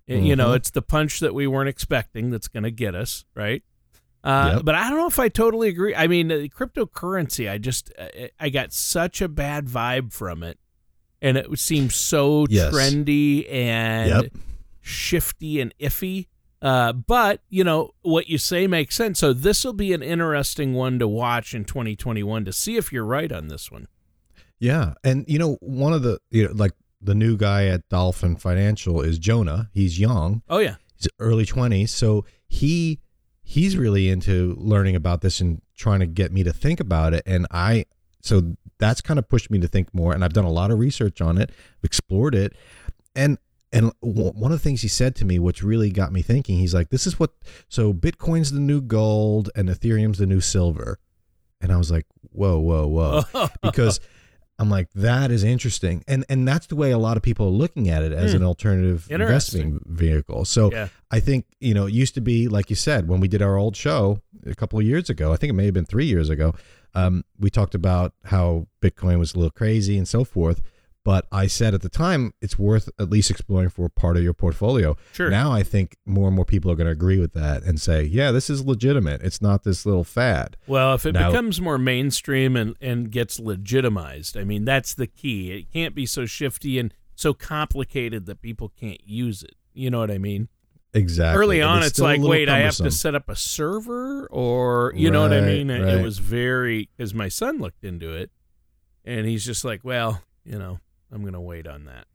And, 0.06 0.28
You 0.28 0.36
know, 0.36 0.50
Mhm. 0.50 0.56
it's 0.58 0.72
the 0.72 0.82
punch 0.82 1.22
that 1.22 1.34
we 1.34 1.48
weren't 1.48 1.70
expecting 1.70 2.30
that's 2.30 2.50
going 2.50 2.64
to 2.64 2.72
get 2.72 2.94
us, 2.94 3.24
right? 3.34 3.64
Uh, 4.24 4.54
Yep. 4.56 4.66
But 4.66 4.76
I 4.76 4.90
don't 4.90 4.98
know 4.98 5.08
if 5.08 5.20
I 5.20 5.30
totally 5.30 5.70
agree. 5.70 5.96
I 5.96 6.08
mean, 6.08 6.32
uh, 6.32 6.36
cryptocurrency, 6.56 7.50
I 7.50 7.58
just, 7.58 7.92
I- 7.98 8.30
I 8.40 8.50
got 8.50 8.74
such 8.74 9.22
a 9.22 9.28
bad 9.30 9.66
vibe 9.68 10.12
from 10.14 10.44
it. 10.44 10.58
And 11.22 11.38
it 11.38 11.58
seems 11.60 11.96
so 11.96 12.46
Yes. 12.50 12.74
trendy 12.74 13.50
and 13.52 14.10
Yep. 14.10 14.34
shifty 14.82 15.60
and 15.60 15.74
iffy. 15.80 16.28
Uh, 16.62 16.92
but 16.92 17.42
you 17.50 17.64
know 17.64 17.92
what 18.02 18.28
you 18.28 18.38
say 18.38 18.68
makes 18.68 18.96
sense. 18.96 19.20
So 19.20 19.32
this 19.32 19.64
will 19.64 19.74
be 19.74 19.94
an 19.94 20.02
interesting 20.04 20.74
one 20.74 21.00
to 21.00 21.08
watch 21.08 21.54
in 21.54 21.64
2021 21.64 22.44
to 22.46 22.52
see 22.54 22.76
if 22.76 22.92
you're 22.92 23.06
right 23.06 23.32
on 23.32 23.48
this 23.48 23.72
one. 23.72 23.88
Yeah, 24.60 24.96
and 25.06 25.24
you 25.30 25.40
know, 25.40 25.58
one 25.62 25.94
of 25.94 26.02
the 26.04 26.20
you 26.32 26.46
know, 26.48 26.52
like 26.54 26.74
the 27.02 27.16
new 27.16 27.38
guy 27.38 27.68
at 27.68 27.88
Dolphin 27.88 28.36
Financial 28.36 29.02
is 29.02 29.18
Jonah. 29.20 29.70
He's 29.74 30.00
young. 30.02 30.42
Oh 30.50 30.58
yeah, 30.60 30.76
He's 30.98 31.08
early 31.20 31.46
20s, 31.46 31.90
so 31.92 32.26
he 32.50 33.00
he's 33.50 33.76
really 33.76 34.10
into 34.10 34.56
learning 34.60 34.96
about 34.96 35.22
this 35.22 35.42
and 35.42 35.60
trying 35.76 36.00
to 36.00 36.06
get 36.06 36.32
me 36.32 36.44
to 36.44 36.54
think 36.54 36.80
about 36.80 37.16
it 37.16 37.24
and 37.26 37.48
I 37.50 37.86
so 38.22 38.56
that's 38.78 39.02
kind 39.02 39.18
of 39.18 39.28
pushed 39.28 39.50
me 39.50 39.58
to 39.58 39.68
think 39.68 39.92
more 39.92 40.14
and 40.14 40.24
I've 40.24 40.34
done 40.34 40.46
a 40.46 40.52
lot 40.52 40.70
of 40.70 40.78
research 40.78 41.20
on 41.20 41.40
it, 41.40 41.52
explored 41.84 42.36
it. 42.36 42.54
And 43.16 43.40
and 43.72 43.92
one 44.02 44.52
of 44.52 44.58
the 44.58 44.64
things 44.64 44.84
he 44.84 44.88
said 44.88 45.16
to 45.16 45.26
me 45.26 45.40
which 45.40 45.64
really 45.64 45.90
got 45.90 46.12
me 46.12 46.22
thinking, 46.22 46.60
he's 46.60 46.76
like 46.76 46.90
this 46.90 47.08
is 47.08 47.20
what 47.20 47.32
so 47.70 47.92
Bitcoin's 47.92 48.52
the 48.52 48.60
new 48.60 48.82
gold 48.82 49.50
and 49.56 49.68
Ethereum's 49.68 50.20
the 50.20 50.28
new 50.28 50.42
silver. 50.42 51.00
And 51.60 51.74
I 51.74 51.78
was 51.78 51.92
like, 51.92 52.06
"Whoa, 52.32 52.60
whoa, 52.60 52.88
whoa." 52.88 53.48
because 53.62 54.00
I'm 54.60 54.70
like, 54.70 54.90
that 54.94 55.32
is 55.32 55.44
interesting, 55.44 56.04
and 56.08 56.26
and 56.30 56.46
that's 56.48 56.68
the 56.68 56.76
way 56.76 56.92
a 56.92 56.98
lot 56.98 57.16
of 57.18 57.24
people 57.24 57.48
are 57.48 57.50
looking 57.64 57.90
at 57.90 58.04
it 58.04 58.12
as 58.12 58.32
Hmm. 58.32 58.38
an 58.38 58.44
alternative 58.44 59.08
investing 59.10 59.80
vehicle. 59.86 60.44
So 60.46 60.70
Yeah. 60.72 60.90
I 61.10 61.20
think 61.22 61.46
you 61.62 61.74
know 61.74 61.86
it 61.88 61.94
used 61.94 62.14
to 62.16 62.22
be 62.22 62.48
like 62.50 62.70
you 62.70 62.76
said 62.76 63.08
when 63.08 63.20
we 63.22 63.28
did 63.30 63.42
our 63.42 63.56
old 63.58 63.76
show 63.78 64.22
a 64.46 64.54
couple 64.56 64.78
of 64.78 64.86
years 64.86 65.10
ago. 65.10 65.32
I 65.34 65.38
think 65.38 65.50
it 65.50 65.54
may 65.54 65.66
have 65.66 65.74
been 65.74 65.86
three 65.86 66.06
years 66.06 66.30
ago. 66.30 66.54
Um, 66.94 67.24
we 67.40 67.50
talked 67.50 67.74
about 67.76 68.14
how 68.26 68.68
Bitcoin 68.82 69.18
was 69.20 69.34
a 69.34 69.38
little 69.38 69.52
crazy 69.52 69.98
and 69.98 70.08
so 70.08 70.24
forth. 70.24 70.62
But 71.10 71.26
I 71.32 71.48
said 71.48 71.74
at 71.74 71.82
the 71.82 71.90
time 71.90 72.34
it's 72.40 72.60
worth 72.60 72.88
at 73.00 73.10
least 73.10 73.32
exploring 73.32 73.70
for 73.70 73.90
part 73.90 74.16
of 74.16 74.22
your 74.22 74.36
portfolio. 74.36 74.96
Sure. 75.12 75.32
Now 75.32 75.52
I 75.52 75.64
think 75.64 75.98
more 76.06 76.28
and 76.28 76.36
more 76.36 76.46
people 76.46 76.70
are 76.70 76.76
going 76.76 76.86
to 76.86 76.92
agree 76.92 77.18
with 77.18 77.34
that 77.34 77.64
and 77.64 77.82
say, 77.82 78.04
yeah, 78.04 78.30
this 78.32 78.48
is 78.48 78.64
legitimate. 78.64 79.24
It's 79.24 79.42
not 79.42 79.64
this 79.64 79.88
little 79.88 80.04
fad. 80.04 80.56
Well, 80.68 80.94
if 80.94 81.08
it 81.08 81.14
Now- 81.14 81.32
becomes 81.32 81.60
more 81.60 81.80
mainstream 81.80 82.56
and, 82.56 82.76
and 82.80 83.10
gets 83.10 83.40
legitimized, 83.40 84.38
I 84.38 84.44
mean, 84.44 84.66
that's 84.66 84.94
the 84.94 85.08
key. 85.08 85.52
It 85.52 85.74
can't 85.74 85.96
be 85.96 86.06
so 86.06 86.28
shifty 86.28 86.78
and 86.78 86.94
so 87.16 87.34
complicated 87.34 88.28
that 88.28 88.44
people 88.44 88.70
can't 88.80 89.02
use 89.04 89.42
it. 89.42 89.56
You 89.74 89.90
know 89.90 89.98
what 90.02 90.12
I 90.12 90.20
mean? 90.20 90.48
Exactly. 90.94 91.42
Early 91.44 91.60
And 91.62 91.72
on, 91.72 91.78
it's 91.82 91.94
still 91.94 92.06
like, 92.06 92.22
wait, 92.22 92.50
I 92.50 92.60
have 92.60 92.76
to 92.76 92.92
set 92.92 93.16
up 93.16 93.30
a 93.30 93.36
server, 93.36 94.28
or 94.28 94.94
you 94.96 95.10
know 95.10 95.24
what 95.24 95.34
I 95.34 95.42
mean? 95.42 95.72
It- 95.72 95.88
It 95.88 96.04
was 96.04 96.20
very 96.20 96.88
because 96.96 97.16
my 97.16 97.30
son 97.30 97.58
looked 97.58 97.84
into 97.84 98.14
it, 98.14 98.30
and 99.04 99.26
he's 99.26 99.44
just 99.44 99.66
like, 99.66 99.82
well, 99.84 100.22
you 100.46 100.60
know, 100.60 100.80
I'm 101.12 101.24
gonna 101.24 101.42
wait 101.42 101.68
on 101.68 101.86
that. 101.86 102.06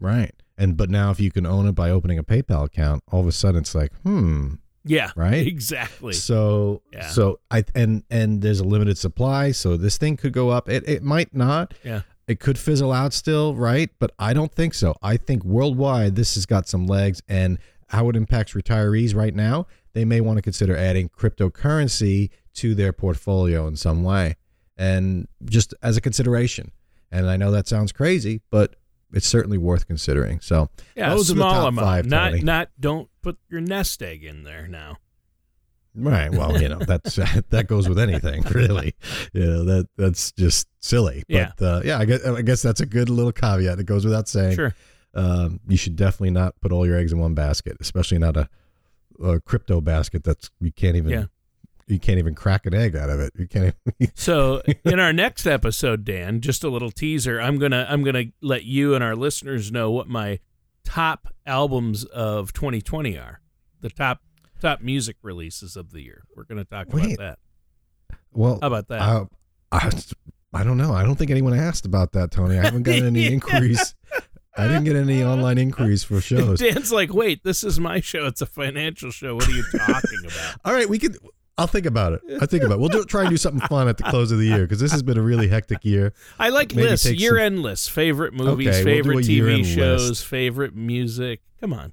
Right. 0.00 0.34
And 0.58 0.76
but 0.76 0.90
now 0.90 1.10
if 1.10 1.20
you 1.20 1.30
can 1.30 1.46
own 1.46 1.66
it 1.66 1.72
by 1.72 1.90
opening 1.90 2.18
a 2.18 2.24
PayPal 2.24 2.64
account, 2.64 3.02
all 3.10 3.20
of 3.20 3.26
a 3.26 3.32
sudden 3.32 3.60
it's 3.60 3.74
like, 3.74 3.92
hmm, 4.02 4.54
Yeah, 4.84 5.10
Right? 5.16 5.46
Exactly. 5.46 6.12
So 6.12 6.82
Yeah. 6.92 7.08
so 7.08 7.40
I 7.50 7.64
and 7.74 8.02
and 8.10 8.42
there's 8.42 8.60
a 8.60 8.64
limited 8.64 8.98
supply, 8.98 9.52
so 9.52 9.76
this 9.76 9.98
thing 9.98 10.16
could 10.16 10.32
go 10.32 10.50
up. 10.50 10.68
It 10.68 10.88
it 10.88 11.02
might 11.02 11.34
not. 11.34 11.74
Yeah. 11.84 12.02
It 12.28 12.40
could 12.40 12.58
fizzle 12.58 12.92
out 12.92 13.12
still, 13.12 13.54
right? 13.54 13.88
But 14.00 14.10
I 14.18 14.32
don't 14.34 14.52
think 14.52 14.74
so. 14.74 14.96
I 15.02 15.16
think 15.16 15.44
worldwide 15.44 16.16
this 16.16 16.34
has 16.34 16.44
got 16.44 16.66
some 16.68 16.86
legs 16.86 17.22
and 17.28 17.58
how 17.88 18.08
it 18.08 18.16
impacts 18.16 18.52
retirees 18.52 19.14
right 19.14 19.32
now, 19.34 19.68
they 19.92 20.04
may 20.04 20.20
want 20.20 20.36
to 20.38 20.42
consider 20.42 20.76
adding 20.76 21.08
cryptocurrency 21.08 22.30
to 22.54 22.74
their 22.74 22.92
portfolio 22.92 23.68
in 23.68 23.76
some 23.76 24.02
way. 24.02 24.34
And 24.76 25.28
just 25.44 25.72
as 25.82 25.96
a 25.96 26.00
consideration. 26.00 26.72
And 27.10 27.28
I 27.30 27.36
know 27.36 27.50
that 27.50 27.68
sounds 27.68 27.92
crazy, 27.92 28.42
but 28.50 28.76
it's 29.12 29.26
certainly 29.26 29.58
worth 29.58 29.86
considering. 29.86 30.40
So 30.40 30.68
Yeah, 30.96 31.10
those 31.10 31.30
a 31.30 31.32
are 31.32 31.36
the 31.36 31.40
small 31.40 31.52
top 31.52 31.68
amount. 31.68 31.86
five, 31.86 32.06
not 32.06 32.30
Tony. 32.30 32.42
not 32.42 32.70
don't 32.78 33.08
put 33.22 33.38
your 33.48 33.60
nest 33.60 34.02
egg 34.02 34.24
in 34.24 34.42
there 34.44 34.66
now. 34.68 34.96
Right. 35.94 36.30
Well, 36.30 36.60
you 36.60 36.68
know 36.68 36.78
that's 36.78 37.14
that 37.50 37.66
goes 37.68 37.88
with 37.88 37.98
anything, 37.98 38.42
really. 38.50 38.94
You 39.32 39.46
know 39.46 39.64
that 39.64 39.88
that's 39.96 40.32
just 40.32 40.68
silly. 40.80 41.22
Yeah. 41.28 41.52
But 41.56 41.64
uh, 41.64 41.80
yeah, 41.84 41.98
I 41.98 42.04
guess 42.04 42.24
I 42.24 42.42
guess 42.42 42.60
that's 42.62 42.80
a 42.80 42.86
good 42.86 43.08
little 43.08 43.32
caveat. 43.32 43.78
It 43.78 43.84
goes 43.86 44.04
without 44.04 44.28
saying. 44.28 44.56
Sure. 44.56 44.74
Um, 45.14 45.60
you 45.66 45.78
should 45.78 45.96
definitely 45.96 46.32
not 46.32 46.60
put 46.60 46.72
all 46.72 46.84
your 46.86 46.98
eggs 46.98 47.10
in 47.12 47.18
one 47.18 47.32
basket, 47.32 47.78
especially 47.80 48.18
not 48.18 48.36
a, 48.36 48.50
a 49.24 49.40
crypto 49.40 49.80
basket 49.80 50.22
that's 50.24 50.50
you 50.60 50.70
can't 50.70 50.96
even 50.96 51.10
Yeah. 51.10 51.24
You 51.86 51.98
can't 52.00 52.18
even 52.18 52.34
crack 52.34 52.66
an 52.66 52.74
egg 52.74 52.96
out 52.96 53.10
of 53.10 53.20
it. 53.20 53.32
You 53.36 53.46
can't. 53.46 53.74
Even, 54.00 54.12
So 54.16 54.62
in 54.84 54.98
our 54.98 55.12
next 55.12 55.46
episode, 55.46 56.04
Dan, 56.04 56.40
just 56.40 56.64
a 56.64 56.68
little 56.68 56.90
teaser. 56.90 57.40
I'm 57.40 57.58
gonna 57.58 57.86
I'm 57.88 58.02
gonna 58.02 58.24
let 58.42 58.64
you 58.64 58.94
and 58.94 59.04
our 59.04 59.14
listeners 59.16 59.70
know 59.70 59.90
what 59.90 60.08
my 60.08 60.40
top 60.84 61.28
albums 61.46 62.04
of 62.04 62.52
2020 62.52 63.16
are. 63.18 63.40
The 63.80 63.90
top 63.90 64.20
top 64.60 64.80
music 64.80 65.16
releases 65.22 65.76
of 65.76 65.92
the 65.92 66.02
year. 66.02 66.24
We're 66.34 66.44
gonna 66.44 66.64
talk 66.64 66.88
Wait. 66.92 67.14
about 67.14 67.18
that. 67.18 68.18
well, 68.32 68.58
How 68.60 68.66
about 68.68 68.88
that? 68.88 69.00
I, 69.00 69.26
I, 69.72 69.90
I 70.54 70.64
don't 70.64 70.78
know. 70.78 70.92
I 70.92 71.02
don't 71.04 71.16
think 71.16 71.30
anyone 71.30 71.54
asked 71.54 71.84
about 71.86 72.12
that, 72.12 72.30
Tony. 72.30 72.58
I 72.58 72.64
haven't 72.64 72.84
gotten 72.84 73.04
any 73.06 73.26
inquiries. 73.32 73.94
I 74.58 74.66
didn't 74.68 74.84
get 74.84 74.96
any 74.96 75.22
online 75.22 75.58
inquiries 75.58 76.02
for 76.02 76.20
shows. 76.22 76.60
Dan's 76.60 76.90
like, 76.90 77.12
wait, 77.12 77.44
this 77.44 77.62
is 77.62 77.78
my 77.78 78.00
show. 78.00 78.24
It's 78.26 78.40
a 78.40 78.46
financial 78.46 79.10
show. 79.10 79.34
What 79.34 79.46
are 79.48 79.52
you 79.52 79.64
talking 79.76 80.20
about? 80.24 80.56
All 80.64 80.72
right, 80.72 80.88
we 80.88 80.98
could. 80.98 81.18
I'll 81.58 81.66
think 81.66 81.86
about 81.86 82.12
it. 82.12 82.20
I 82.40 82.44
think 82.46 82.62
about 82.64 82.74
it. 82.74 82.80
We'll 82.80 82.90
do, 82.90 83.04
try 83.04 83.22
and 83.22 83.30
do 83.30 83.36
something 83.38 83.66
fun 83.68 83.88
at 83.88 83.96
the 83.96 84.02
close 84.04 84.30
of 84.30 84.38
the 84.38 84.44
year 84.44 84.60
because 84.64 84.78
this 84.78 84.92
has 84.92 85.02
been 85.02 85.16
a 85.16 85.22
really 85.22 85.48
hectic 85.48 85.84
year. 85.86 86.12
I 86.38 86.50
like 86.50 86.74
Maybe 86.74 86.88
lists, 86.90 87.10
year 87.10 87.38
end 87.38 87.62
lists, 87.62 87.88
favorite 87.88 88.34
movies, 88.34 88.68
Okay, 88.68 88.84
we'll 88.84 88.94
favorite 88.94 89.24
TV 89.24 89.64
shows, 89.64 90.08
list. 90.10 90.26
favorite 90.26 90.76
music. 90.76 91.40
Come 91.60 91.72
on. 91.72 91.92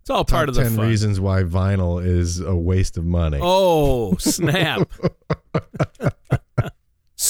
It's 0.00 0.10
all 0.10 0.24
part 0.24 0.48
of 0.48 0.54
the 0.54 0.62
ten 0.62 0.76
fun. 0.76 0.86
reasons 0.86 1.18
why 1.18 1.42
vinyl 1.42 2.04
is 2.04 2.38
a 2.38 2.54
waste 2.54 2.96
of 2.98 3.04
money. 3.04 3.40
Oh, 3.42 4.14
snap. 4.18 4.88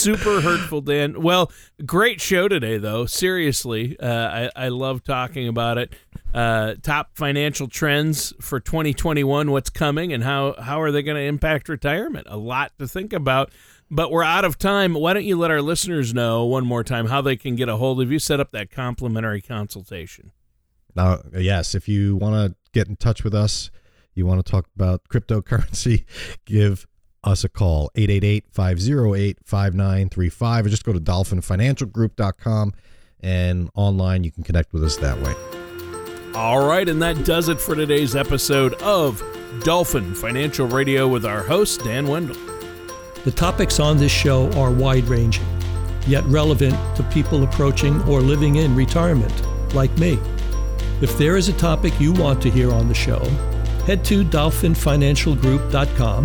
Super 0.04 0.42
hurtful, 0.42 0.82
Dan. 0.82 1.22
Well, 1.22 1.50
great 1.86 2.20
show 2.20 2.46
today, 2.46 2.76
though. 2.76 3.06
Seriously, 3.06 3.98
uh, 3.98 4.50
I, 4.54 4.66
I 4.66 4.68
love 4.68 5.02
talking 5.02 5.48
about 5.48 5.78
it. 5.78 5.94
Uh, 6.34 6.74
top 6.82 7.16
financial 7.16 7.68
trends 7.68 8.34
for 8.38 8.60
2021, 8.60 9.50
what's 9.50 9.70
coming, 9.70 10.12
and 10.12 10.22
how, 10.22 10.56
how 10.60 10.82
are 10.82 10.92
they 10.92 11.02
going 11.02 11.16
to 11.16 11.22
impact 11.22 11.70
retirement? 11.70 12.26
A 12.28 12.36
lot 12.36 12.72
to 12.78 12.86
think 12.86 13.14
about. 13.14 13.50
But 13.90 14.10
we're 14.10 14.22
out 14.22 14.44
of 14.44 14.58
time. 14.58 14.92
Why 14.92 15.14
don't 15.14 15.24
you 15.24 15.38
let 15.38 15.50
our 15.50 15.62
listeners 15.62 16.12
know 16.12 16.44
one 16.44 16.66
more 16.66 16.84
time 16.84 17.06
how 17.06 17.22
they 17.22 17.36
can 17.36 17.56
get 17.56 17.70
a 17.70 17.78
hold 17.78 18.02
of 18.02 18.12
you, 18.12 18.18
set 18.18 18.40
up 18.40 18.52
that 18.52 18.70
complimentary 18.70 19.40
consultation? 19.40 20.32
Now, 20.94 21.22
yes, 21.32 21.74
if 21.74 21.88
you 21.88 22.16
want 22.16 22.34
to 22.34 22.56
get 22.72 22.88
in 22.88 22.96
touch 22.96 23.24
with 23.24 23.34
us, 23.34 23.70
you 24.12 24.26
want 24.26 24.44
to 24.44 24.50
talk 24.50 24.66
about 24.76 25.08
cryptocurrency, 25.08 26.04
give 26.44 26.86
us 27.24 27.44
a 27.44 27.48
call 27.48 27.90
888-508-5935 27.96 30.64
or 30.64 30.68
just 30.68 30.84
go 30.84 30.92
to 30.92 31.00
dolphinfinancialgroup.com 31.00 32.72
and 33.20 33.68
online 33.74 34.22
you 34.22 34.30
can 34.30 34.44
connect 34.44 34.72
with 34.72 34.84
us 34.84 34.96
that 34.98 35.20
way. 35.20 35.34
All 36.34 36.64
right, 36.66 36.88
and 36.88 37.02
that 37.02 37.24
does 37.24 37.48
it 37.48 37.60
for 37.60 37.74
today's 37.74 38.14
episode 38.14 38.74
of 38.82 39.20
Dolphin 39.62 40.14
Financial 40.14 40.66
Radio 40.66 41.08
with 41.08 41.24
our 41.24 41.42
host, 41.42 41.82
Dan 41.84 42.06
Wendell. 42.06 42.36
The 43.24 43.30
topics 43.30 43.80
on 43.80 43.96
this 43.96 44.12
show 44.12 44.52
are 44.52 44.70
wide 44.70 45.04
ranging, 45.04 45.46
yet 46.06 46.24
relevant 46.24 46.76
to 46.96 47.02
people 47.04 47.42
approaching 47.44 48.02
or 48.02 48.20
living 48.20 48.56
in 48.56 48.74
retirement, 48.74 49.32
like 49.74 49.96
me. 49.96 50.18
If 51.00 51.16
there 51.16 51.36
is 51.36 51.48
a 51.48 51.54
topic 51.54 51.98
you 52.00 52.12
want 52.12 52.42
to 52.42 52.50
hear 52.50 52.70
on 52.72 52.88
the 52.88 52.94
show, 52.94 53.24
head 53.86 54.04
to 54.06 54.24
dolphinfinancialgroup.com 54.24 56.24